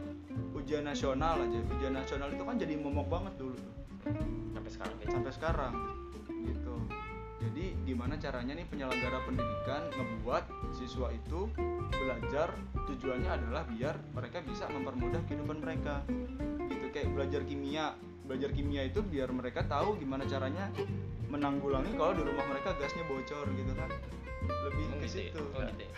ujian 0.59 0.83
nasional 0.83 1.35
aja. 1.39 1.59
Ujian 1.79 1.93
nasional 1.95 2.29
itu 2.31 2.43
kan 2.43 2.55
jadi 2.59 2.73
momok 2.75 3.07
banget 3.07 3.33
dulu 3.39 3.57
sampai 4.55 4.71
sekarang 4.71 4.95
kayak 5.01 5.11
sampai 5.11 5.33
sekarang 5.33 5.73
gitu. 6.45 6.75
Jadi 7.39 7.65
gimana 7.87 8.19
caranya 8.19 8.53
nih 8.53 8.67
penyelenggara 8.67 9.19
pendidikan 9.23 9.81
ngebuat 9.95 10.43
siswa 10.75 11.07
itu 11.15 11.47
belajar? 11.89 12.51
Tujuannya 12.89 13.31
adalah 13.31 13.63
biar 13.65 13.95
mereka 14.11 14.43
bisa 14.43 14.67
mempermudah 14.67 15.23
kehidupan 15.25 15.63
mereka. 15.63 16.03
Gitu 16.67 16.85
kayak 16.91 17.09
belajar 17.15 17.41
kimia 17.47 17.95
belajar 18.29 18.53
kimia 18.53 18.85
itu 18.85 19.01
biar 19.01 19.33
mereka 19.33 19.65
tahu 19.65 19.97
gimana 19.97 20.21
caranya 20.29 20.69
menanggulangi 21.33 21.97
kalau 21.97 22.13
di 22.13 22.21
rumah 22.21 22.45
mereka 22.45 22.77
gasnya 22.77 23.01
bocor 23.09 23.49
gitu 23.57 23.73
kan. 23.73 23.89
Lebih 24.69 24.85
ke 25.01 25.07
situ. 25.09 25.41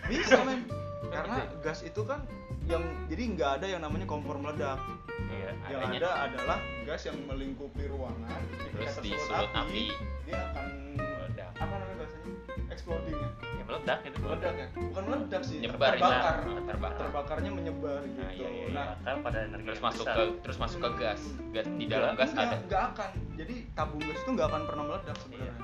bisa 0.08 0.40
men. 0.48 0.64
Karena 1.14 1.44
gas 1.60 1.84
itu 1.84 2.00
kan 2.08 2.24
yang 2.64 2.80
jadi 3.12 3.22
nggak 3.36 3.50
ada 3.60 3.66
yang 3.68 3.84
namanya 3.84 4.08
kompor 4.08 4.40
meledak. 4.40 4.80
Iya 5.28 5.52
yang 5.68 5.80
Adanya. 5.84 5.98
ada 6.00 6.10
adalah 6.30 6.58
gas 6.88 7.04
yang 7.04 7.18
melingkupi 7.28 7.84
ruangan 7.84 8.40
Terus 8.48 8.96
ketika 8.96 9.00
disulut 9.04 9.20
tersulut 9.20 9.50
api. 9.52 9.84
dia 10.24 10.38
akan 10.52 10.66
Meledak. 10.96 11.50
apa 11.58 11.74
namanya 11.76 11.96
bahasanya? 12.00 12.32
Exploding 12.72 13.16
ya 13.18 13.28
meledak 13.72 13.98
itu. 14.04 14.18
Meledak 14.20 14.54
ya? 14.54 14.66
Bukan 14.76 15.02
meledak 15.08 15.42
sih 15.42 15.56
Nyebar 15.64 15.90
terbakar. 15.96 16.36
Nah, 16.44 16.62
terbakar. 16.68 16.98
terbakarnya 17.00 17.50
menyebar 17.50 18.00
gitu. 18.04 18.20
Nah, 18.20 18.30
iya, 18.30 18.48
iya, 18.48 18.64
iya. 18.68 18.74
nah 18.76 18.86
bakar 18.94 19.16
pada 19.24 19.38
energi 19.42 19.66
terus 19.66 19.80
masuk 19.80 20.04
besar. 20.04 20.14
ke 20.14 20.24
terus 20.44 20.58
masuk 20.60 20.78
ke 20.78 20.90
gas. 21.00 21.20
Gas 21.50 21.66
di 21.66 21.84
enggak, 21.88 21.98
dalam 21.98 22.14
gas 22.14 22.30
enggak, 22.30 22.44
ada. 22.44 22.56
enggak 22.60 22.82
akan. 22.92 23.10
Jadi 23.40 23.54
tabung 23.72 24.02
gas 24.04 24.18
itu 24.20 24.30
nggak 24.30 24.48
akan 24.48 24.62
pernah 24.68 24.84
meledak 24.84 25.16
sebenarnya. 25.18 25.48
Iya. 25.48 25.54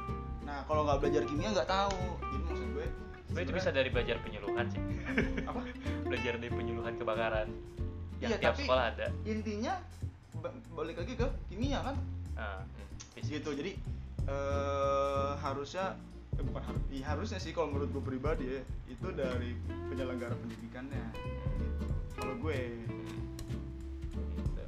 nah 0.48 0.64
kalau 0.64 0.82
nggak 0.88 0.98
belajar 0.98 1.22
kimia 1.28 1.48
nggak 1.52 1.68
tahu. 1.68 1.98
Jadi 2.24 2.42
maksud 2.42 2.68
gue 2.72 2.86
Sebenarnya 3.28 3.44
itu 3.44 3.52
bisa 3.52 3.70
dari 3.70 3.88
belajar 3.92 4.16
penyuluhan 4.24 4.66
sih. 4.72 4.80
Apa? 5.52 5.60
Belajar 6.08 6.32
dari 6.40 6.48
penyuluhan 6.48 6.94
kebakaran. 6.96 7.48
Yang 8.18 8.30
Iya, 8.32 8.38
tiap 8.40 8.54
tapi- 8.56 8.64
sekolah 8.64 8.84
ada. 8.88 9.06
intinya 9.22 9.74
ba- 10.40 10.56
balik 10.72 10.96
lagi 10.96 11.12
ke 11.12 11.28
kimia 11.46 11.84
kan? 11.84 11.96
Nah, 12.32 12.64
gitu. 13.20 13.50
Jadi 13.52 13.76
eh 14.28 15.30
harusnya 15.38 15.92
eh, 16.38 16.44
bukan 16.46 16.62
harus 16.62 16.82
iya, 16.94 17.04
harusnya 17.10 17.38
sih 17.42 17.50
kalau 17.50 17.74
menurut 17.74 17.90
gue 17.90 18.04
pribadi 18.04 18.44
ya 18.46 18.62
itu 18.86 19.06
dari 19.10 19.58
penyelenggara 19.90 20.34
pendidikannya 20.38 21.02
gitu. 21.18 21.86
kalau 22.14 22.34
gue 22.38 22.58
Gitu. 24.38 24.64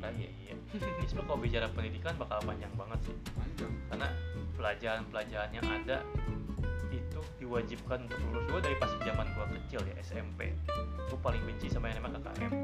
Iya 0.00 0.54
Ini 0.70 1.04
sebenarnya 1.06 1.28
kalau 1.28 1.40
bicara 1.42 1.66
pendidikan 1.70 2.14
bakal 2.16 2.38
panjang 2.46 2.72
banget 2.78 2.98
sih 3.10 3.16
panjang 3.34 3.72
karena 3.90 4.08
pelajaran-pelajaran 4.54 5.50
yang 5.56 5.66
ada 5.66 5.96
diwajibkan 7.50 8.06
untuk 8.06 8.18
lulus. 8.30 8.46
Gue 8.46 8.60
dari 8.62 8.76
pas 8.78 8.94
zaman 9.02 9.26
gue 9.34 9.46
kecil 9.58 9.82
ya 9.90 9.94
SMP 10.06 10.54
gue 11.10 11.18
paling 11.18 11.42
benci 11.42 11.66
sama 11.66 11.90
yang 11.90 11.98
namanya 11.98 12.22
KKM 12.30 12.54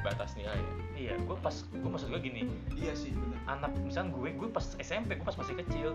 batas 0.00 0.32
nilai 0.32 0.56
ya? 0.56 0.72
Iya 0.96 1.14
gue 1.20 1.36
pas 1.44 1.52
gue 1.52 1.90
maksud 1.92 2.08
gue 2.08 2.20
gini. 2.24 2.48
Iya 2.72 2.96
sih 2.96 3.12
benar 3.12 3.60
anak 3.60 3.76
misalnya 3.84 4.16
gue 4.16 4.32
gue 4.32 4.48
pas 4.48 4.64
SMP 4.80 5.20
gue 5.20 5.26
pas 5.28 5.36
masih 5.36 5.60
kecil 5.60 5.92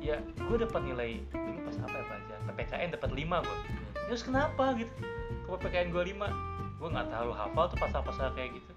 ya 0.00 0.16
gue 0.24 0.56
dapat 0.56 0.80
nilai 0.88 1.20
dulu 1.28 1.68
pas 1.68 1.76
apa 1.84 1.96
ya 2.00 2.04
pelajaran 2.08 2.42
PPKN 2.48 2.88
dapat 2.96 3.10
5 3.12 3.44
gue 3.44 3.58
terus 4.08 4.22
kenapa 4.24 4.64
gitu? 4.80 4.92
Kalau 5.44 5.58
PPKN 5.60 5.88
gue 5.92 6.02
5 6.16 6.80
gue 6.80 6.88
nggak 6.88 7.06
terlalu 7.12 7.32
hafal 7.36 7.64
tuh 7.68 7.78
pasal-pasal 7.82 8.32
kayak 8.32 8.56
gitu. 8.56 8.72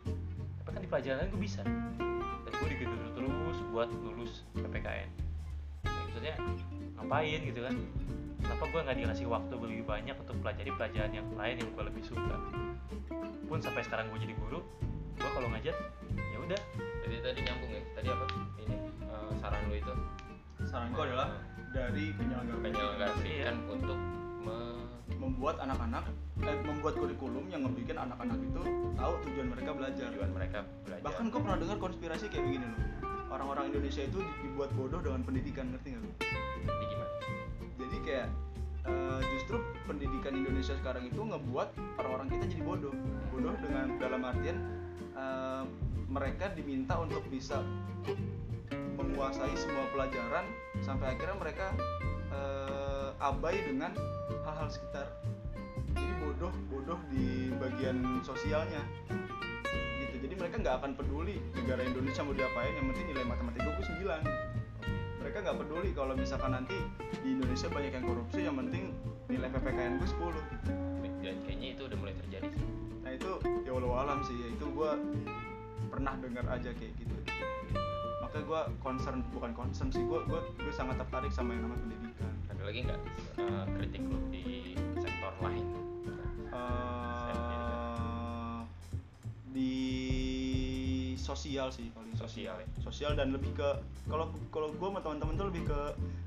Tapi 0.60 0.70
kan 0.76 0.82
di 0.84 0.90
pelajaran 0.92 1.32
gue 1.32 1.40
bisa. 1.40 1.64
Dan 2.44 2.52
gue 2.52 2.68
digendut 2.68 3.16
terus 3.16 3.58
buat 3.72 3.88
lulus 4.04 4.44
PPKN 4.60 5.08
ya, 5.08 5.08
maksudnya 6.12 6.36
ngapain 7.00 7.40
gitu 7.48 7.62
kan 7.64 7.76
kenapa 8.42 8.64
gue 8.68 8.82
nggak 8.82 8.98
dikasih 8.98 9.28
waktu 9.30 9.54
lebih 9.56 9.84
banyak 9.86 10.16
untuk 10.18 10.36
pelajari 10.42 10.72
pelajaran 10.74 11.12
yang 11.14 11.28
lain 11.38 11.56
yang 11.62 11.70
gue 11.72 11.84
lebih 11.86 12.04
suka? 12.04 12.36
Pun 13.46 13.60
sampai 13.60 13.82
sekarang 13.86 14.10
gue 14.10 14.20
jadi 14.22 14.36
guru 14.36 14.60
gue 15.22 15.30
kalau 15.38 15.48
ngajar 15.54 15.76
ya 16.16 16.38
udah. 16.42 16.62
Jadi 17.06 17.16
tadi 17.22 17.40
nyambung 17.46 17.72
ya? 17.72 17.82
Tadi 17.94 18.08
apa? 18.10 18.26
Ini 18.66 18.76
eh, 19.06 19.32
saran 19.38 19.62
lu 19.70 19.76
itu? 19.78 19.94
Saran 20.66 20.90
gue 20.92 21.04
adalah 21.06 21.30
dari 21.72 22.06
penyelenggara 22.18 22.60
penyelenggara 22.60 23.12
pendidikan 23.16 23.56
untuk 23.70 23.98
me 24.42 24.58
membuat 25.22 25.62
anak-anak 25.62 26.10
eh, 26.42 26.58
membuat 26.66 26.98
kurikulum 26.98 27.46
yang 27.54 27.62
ngebikin 27.62 27.94
anak-anak 27.94 28.42
itu 28.42 28.62
tahu 28.98 29.14
tujuan 29.30 29.48
mereka 29.54 29.72
belajar. 29.78 30.08
Tujuan 30.10 30.32
mereka 30.34 30.60
belajar. 30.82 31.06
Bahkan 31.06 31.26
gue 31.30 31.40
pernah 31.46 31.58
dengar 31.62 31.78
konspirasi 31.78 32.26
kayak 32.34 32.44
begini 32.50 32.66
loh. 32.66 32.82
Orang-orang 33.32 33.72
Indonesia 33.72 34.04
itu 34.04 34.20
di- 34.20 34.38
dibuat 34.44 34.74
bodoh 34.76 35.00
dengan 35.00 35.22
pendidikan 35.24 35.72
ngerti 35.72 35.88
nggak 35.96 36.04
lo? 36.04 36.12
Kayak 38.12 38.28
eh, 38.92 39.22
justru 39.32 39.64
pendidikan 39.88 40.36
Indonesia 40.36 40.76
sekarang 40.76 41.08
itu 41.08 41.24
ngebuat 41.24 41.70
orang-orang 41.96 42.28
kita 42.28 42.46
jadi 42.52 42.64
bodoh. 42.68 42.96
Bodoh 43.32 43.56
dengan 43.64 43.96
dalam 43.96 44.22
artian 44.28 44.58
eh, 45.16 45.64
mereka 46.12 46.52
diminta 46.52 47.00
untuk 47.00 47.24
bisa 47.32 47.64
menguasai 49.00 49.56
semua 49.56 49.88
pelajaran 49.96 50.44
sampai 50.84 51.16
akhirnya 51.16 51.38
mereka 51.40 51.72
eh, 52.36 53.10
abai 53.24 53.64
dengan 53.64 53.96
hal-hal 54.44 54.68
sekitar. 54.68 55.08
Jadi 55.96 56.14
bodoh 56.20 56.52
bodoh 56.68 57.00
di 57.08 57.48
bagian 57.56 58.20
sosialnya. 58.28 58.84
Gitu. 60.04 60.28
Jadi 60.28 60.34
mereka 60.36 60.56
nggak 60.60 60.76
akan 60.84 60.92
peduli 61.00 61.40
negara 61.56 61.80
Indonesia 61.88 62.28
mau 62.28 62.36
diapain 62.36 62.76
yang 62.76 62.92
penting 62.92 63.08
nilai 63.16 63.24
matematika 63.24 63.72
gue 63.72 63.86
9 64.04 64.51
mereka 65.32 65.48
nggak 65.48 65.64
peduli 65.64 65.90
kalau 65.96 66.12
misalkan 66.12 66.52
nanti 66.52 66.76
di 67.24 67.40
Indonesia 67.40 67.72
banyak 67.72 67.92
yang 67.96 68.04
korupsi 68.04 68.40
yang 68.44 68.56
penting 68.60 68.92
nilai 69.32 69.48
PPKN 69.48 70.04
gue 70.04 70.10
10 70.12 71.24
dan 71.24 71.36
kayaknya 71.48 71.68
itu 71.72 71.82
udah 71.88 71.98
mulai 72.04 72.16
terjadi. 72.20 72.52
Sih 72.52 72.68
nah 73.00 73.12
itu 73.16 73.32
ya 73.64 73.72
walau 73.72 73.96
alam 73.96 74.20
sih 74.28 74.36
ya 74.36 74.52
itu 74.52 74.68
gue 74.68 74.92
pernah 75.88 76.20
dengar 76.20 76.44
aja 76.52 76.76
kayak 76.76 76.92
gitu. 77.00 77.16
Makanya 78.28 78.44
gue 78.44 78.62
concern 78.84 79.24
bukan 79.32 79.56
concern 79.56 79.88
sih 79.88 80.04
gue 80.04 80.20
gue 80.28 80.40
gue 80.68 80.74
sangat 80.76 81.00
tertarik 81.00 81.32
sama 81.32 81.56
yang 81.56 81.64
namanya 81.64 81.80
pendidikan. 81.80 82.34
Ada 82.52 82.62
lagi 82.68 82.80
nggak 82.92 83.00
eh, 83.40 83.66
kritik 83.80 84.02
lu 84.04 84.20
di 84.36 84.41
sosial 91.32 91.68
sih 91.72 91.88
paling 91.96 92.12
Sosial 92.14 92.56
ya? 92.60 92.68
sosial 92.84 93.12
dan 93.16 93.32
lebih 93.32 93.56
ke 93.56 93.70
kalau 94.06 94.28
kalau 94.52 94.68
gue 94.70 94.88
sama 94.92 95.00
teman-teman 95.00 95.34
tuh 95.36 95.48
lebih 95.48 95.64
ke 95.64 95.80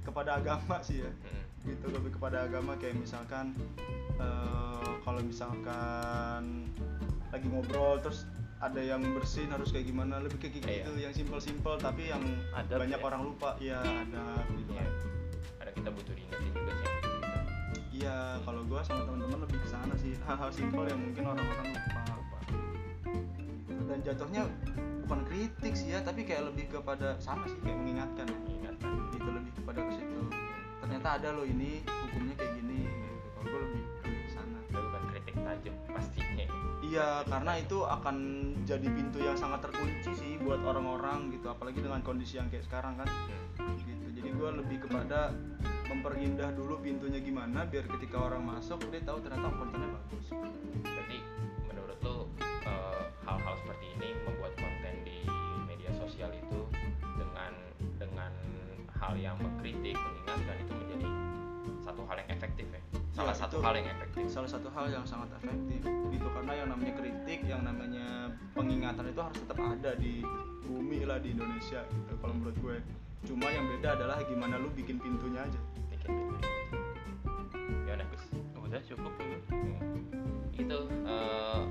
kepada 0.03 0.41
agama 0.41 0.81
sih 0.81 1.05
ya 1.05 1.11
Mm-mm. 1.13 1.45
gitu 1.69 1.87
lebih 1.93 2.17
kepada 2.17 2.49
agama 2.49 2.73
kayak 2.77 2.97
misalkan 2.97 3.53
eh, 4.17 4.91
kalau 5.05 5.21
misalkan 5.21 6.73
lagi 7.29 7.47
ngobrol 7.49 8.01
terus 8.01 8.25
ada 8.65 8.81
yang 8.81 9.05
bersin 9.13 9.53
harus 9.53 9.69
kayak 9.69 9.93
gimana 9.93 10.25
lebih 10.25 10.41
kayak 10.41 10.57
gitu 10.57 10.69
Iya. 10.73 11.05
yang 11.05 11.13
simpel-simpel 11.13 11.77
tapi 11.77 12.09
yang 12.09 12.23
Adab 12.57 12.81
banyak 12.89 12.97
ya? 12.97 13.05
orang 13.05 13.23
lupa 13.23 13.51
ya 13.61 13.77
ada 13.85 14.25
gitu 14.57 14.73
Iya. 14.73 14.81
kan 14.81 14.93
ada 15.61 15.71
kita 15.77 15.89
butuh 15.93 16.13
diingetin 16.17 16.49
juga 16.49 16.73
sih 16.73 16.89
iya 17.95 18.41
kalau 18.41 18.65
gue 18.65 18.81
sama 18.81 19.05
teman-teman 19.05 19.39
lebih 19.45 19.59
ke 19.61 19.69
sana 19.69 19.95
sih 20.01 20.17
hal-hal 20.25 20.49
simpel 20.49 20.89
yang 20.89 20.97
mungkin 20.97 21.25
orang-orang 21.29 21.69
lupa 21.77 22.39
dan 23.85 24.01
jatuhnya 24.01 24.43
bukan 25.15 25.31
kritik 25.31 25.79
sih 25.79 25.95
ya 25.95 26.03
tapi 26.03 26.27
kayak 26.27 26.51
lebih 26.51 26.75
kepada 26.75 27.15
sama 27.23 27.47
sih 27.47 27.55
kayak 27.63 27.79
mengingatkan 27.79 28.27
mengingatkan 28.51 28.91
gitu 29.15 29.31
lebih 29.31 29.53
kepada 29.63 29.81
ke 29.87 29.93
situ. 29.95 30.21
Ternyata 30.83 31.09
ada 31.23 31.29
loh 31.39 31.47
ini 31.47 31.87
hukumnya 31.87 32.35
kayak 32.35 32.53
gini 32.59 32.83
gitu. 32.83 33.15
Kalau 33.31 33.47
gue 33.47 33.61
lebih 33.63 33.85
ke 34.03 34.31
sana. 34.35 34.59
Itu 34.67 34.79
bukan 34.83 35.03
kritik 35.15 35.35
tajam 35.39 35.75
pastinya. 35.87 36.47
Iya 36.83 37.09
karena 37.31 37.53
itu 37.63 37.79
akan 37.87 38.17
jadi 38.67 38.89
pintu 38.91 39.19
yang 39.23 39.39
sangat 39.39 39.63
terkunci 39.63 40.11
sih 40.19 40.35
buat 40.43 40.59
orang-orang 40.67 41.31
gitu 41.31 41.47
apalagi 41.47 41.79
dengan 41.79 42.03
kondisi 42.03 42.43
yang 42.43 42.51
kayak 42.51 42.67
sekarang 42.67 42.99
kan. 42.99 43.07
Gitu. 43.87 44.07
Jadi 44.19 44.29
gue 44.35 44.51
lebih 44.67 44.83
kepada 44.83 45.31
memperindah 45.95 46.51
dulu 46.59 46.83
pintunya 46.83 47.23
gimana 47.23 47.63
biar 47.71 47.87
ketika 47.87 48.19
orang 48.19 48.43
masuk 48.43 48.83
dia 48.91 48.99
tahu 49.07 49.23
ternyata 49.23 49.47
kontennya 49.47 49.95
bagus. 49.95 50.27
Berarti 50.83 51.19
menurut 51.71 51.99
lu 52.03 52.17
eh, 52.67 53.03
hal-hal 53.23 53.55
seperti 53.63 53.87
ini 53.95 54.09
membuat 54.27 54.64
sosial 56.25 56.41
itu 56.41 56.61
dengan 57.21 57.53
dengan 58.01 58.33
hal 58.97 59.13
yang 59.21 59.37
mengkritik 59.37 59.93
mengingatkan 59.93 60.57
itu 60.57 60.73
menjadi 60.73 61.09
satu 61.85 62.03
hal 62.09 62.17
yang 62.17 62.31
efektif 62.33 62.67
ya. 62.73 62.81
Salah 63.13 63.35
Iya, 63.37 63.43
satu 63.45 63.57
itu 63.61 63.65
hal 63.65 63.75
yang 63.77 63.89
efektif. 63.93 64.23
Salah 64.33 64.51
satu 64.51 64.69
hal 64.73 64.87
yang 64.89 65.05
sangat 65.05 65.29
efektif 65.37 65.81
gitu 65.85 66.29
karena 66.33 66.53
yang 66.57 66.69
namanya 66.73 66.95
kritik 66.97 67.41
yang 67.45 67.63
namanya 67.63 68.33
pengingatan 68.57 69.05
itu 69.13 69.21
harus 69.21 69.37
tetap 69.37 69.59
ada 69.61 69.91
di 70.01 70.25
bumi 70.65 71.05
lah 71.05 71.21
di 71.21 71.37
Indonesia 71.37 71.85
gitu 71.85 72.13
kalau 72.25 72.35
menurut 72.41 72.57
gue. 72.57 72.77
Cuma 73.29 73.49
yang 73.53 73.69
beda 73.69 74.01
adalah 74.01 74.25
gimana 74.25 74.57
lu 74.57 74.73
bikin 74.73 74.97
pintunya 74.97 75.45
aja. 75.45 75.61
Bikin 75.93 76.09
gitu 76.09 76.49
ya 77.85 77.93
udah 78.01 78.07
Gus. 78.09 78.25
Udah 78.65 78.81
cukup 78.89 79.13
dulu 79.21 79.37
Hmm. 79.53 80.57
itu 80.57 80.79
eh, 81.05 81.63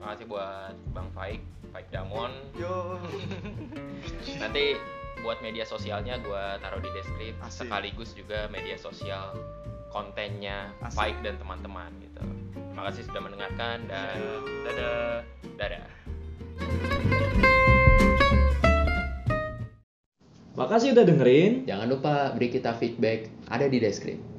makasih 0.00 0.26
buat 0.30 0.74
Bang 0.96 1.10
Faik 1.12 1.42
Faik 1.72 1.88
Damon. 1.92 2.32
Yo. 2.56 2.96
Nanti 4.42 4.78
buat 5.20 5.42
media 5.42 5.66
sosialnya 5.66 6.16
gue 6.22 6.44
taruh 6.62 6.80
di 6.80 6.90
deskripsi. 6.94 7.50
Sekaligus 7.52 8.14
juga 8.14 8.46
media 8.48 8.78
sosial 8.78 9.34
kontennya 9.92 10.72
Asik. 10.84 10.96
Faik 10.96 11.16
dan 11.24 11.36
teman-teman 11.40 11.90
gitu. 12.00 12.22
Makasih 12.78 13.02
sudah 13.10 13.22
mendengarkan 13.24 13.84
dan 13.90 14.16
dadah. 14.64 15.26
Dadah. 15.58 15.86
Makasih 20.54 20.94
udah 20.94 21.04
dengerin. 21.06 21.66
Jangan 21.66 21.86
lupa 21.86 22.14
beri 22.34 22.50
kita 22.50 22.74
feedback. 22.78 23.30
Ada 23.50 23.70
di 23.70 23.78
deskripsi. 23.78 24.37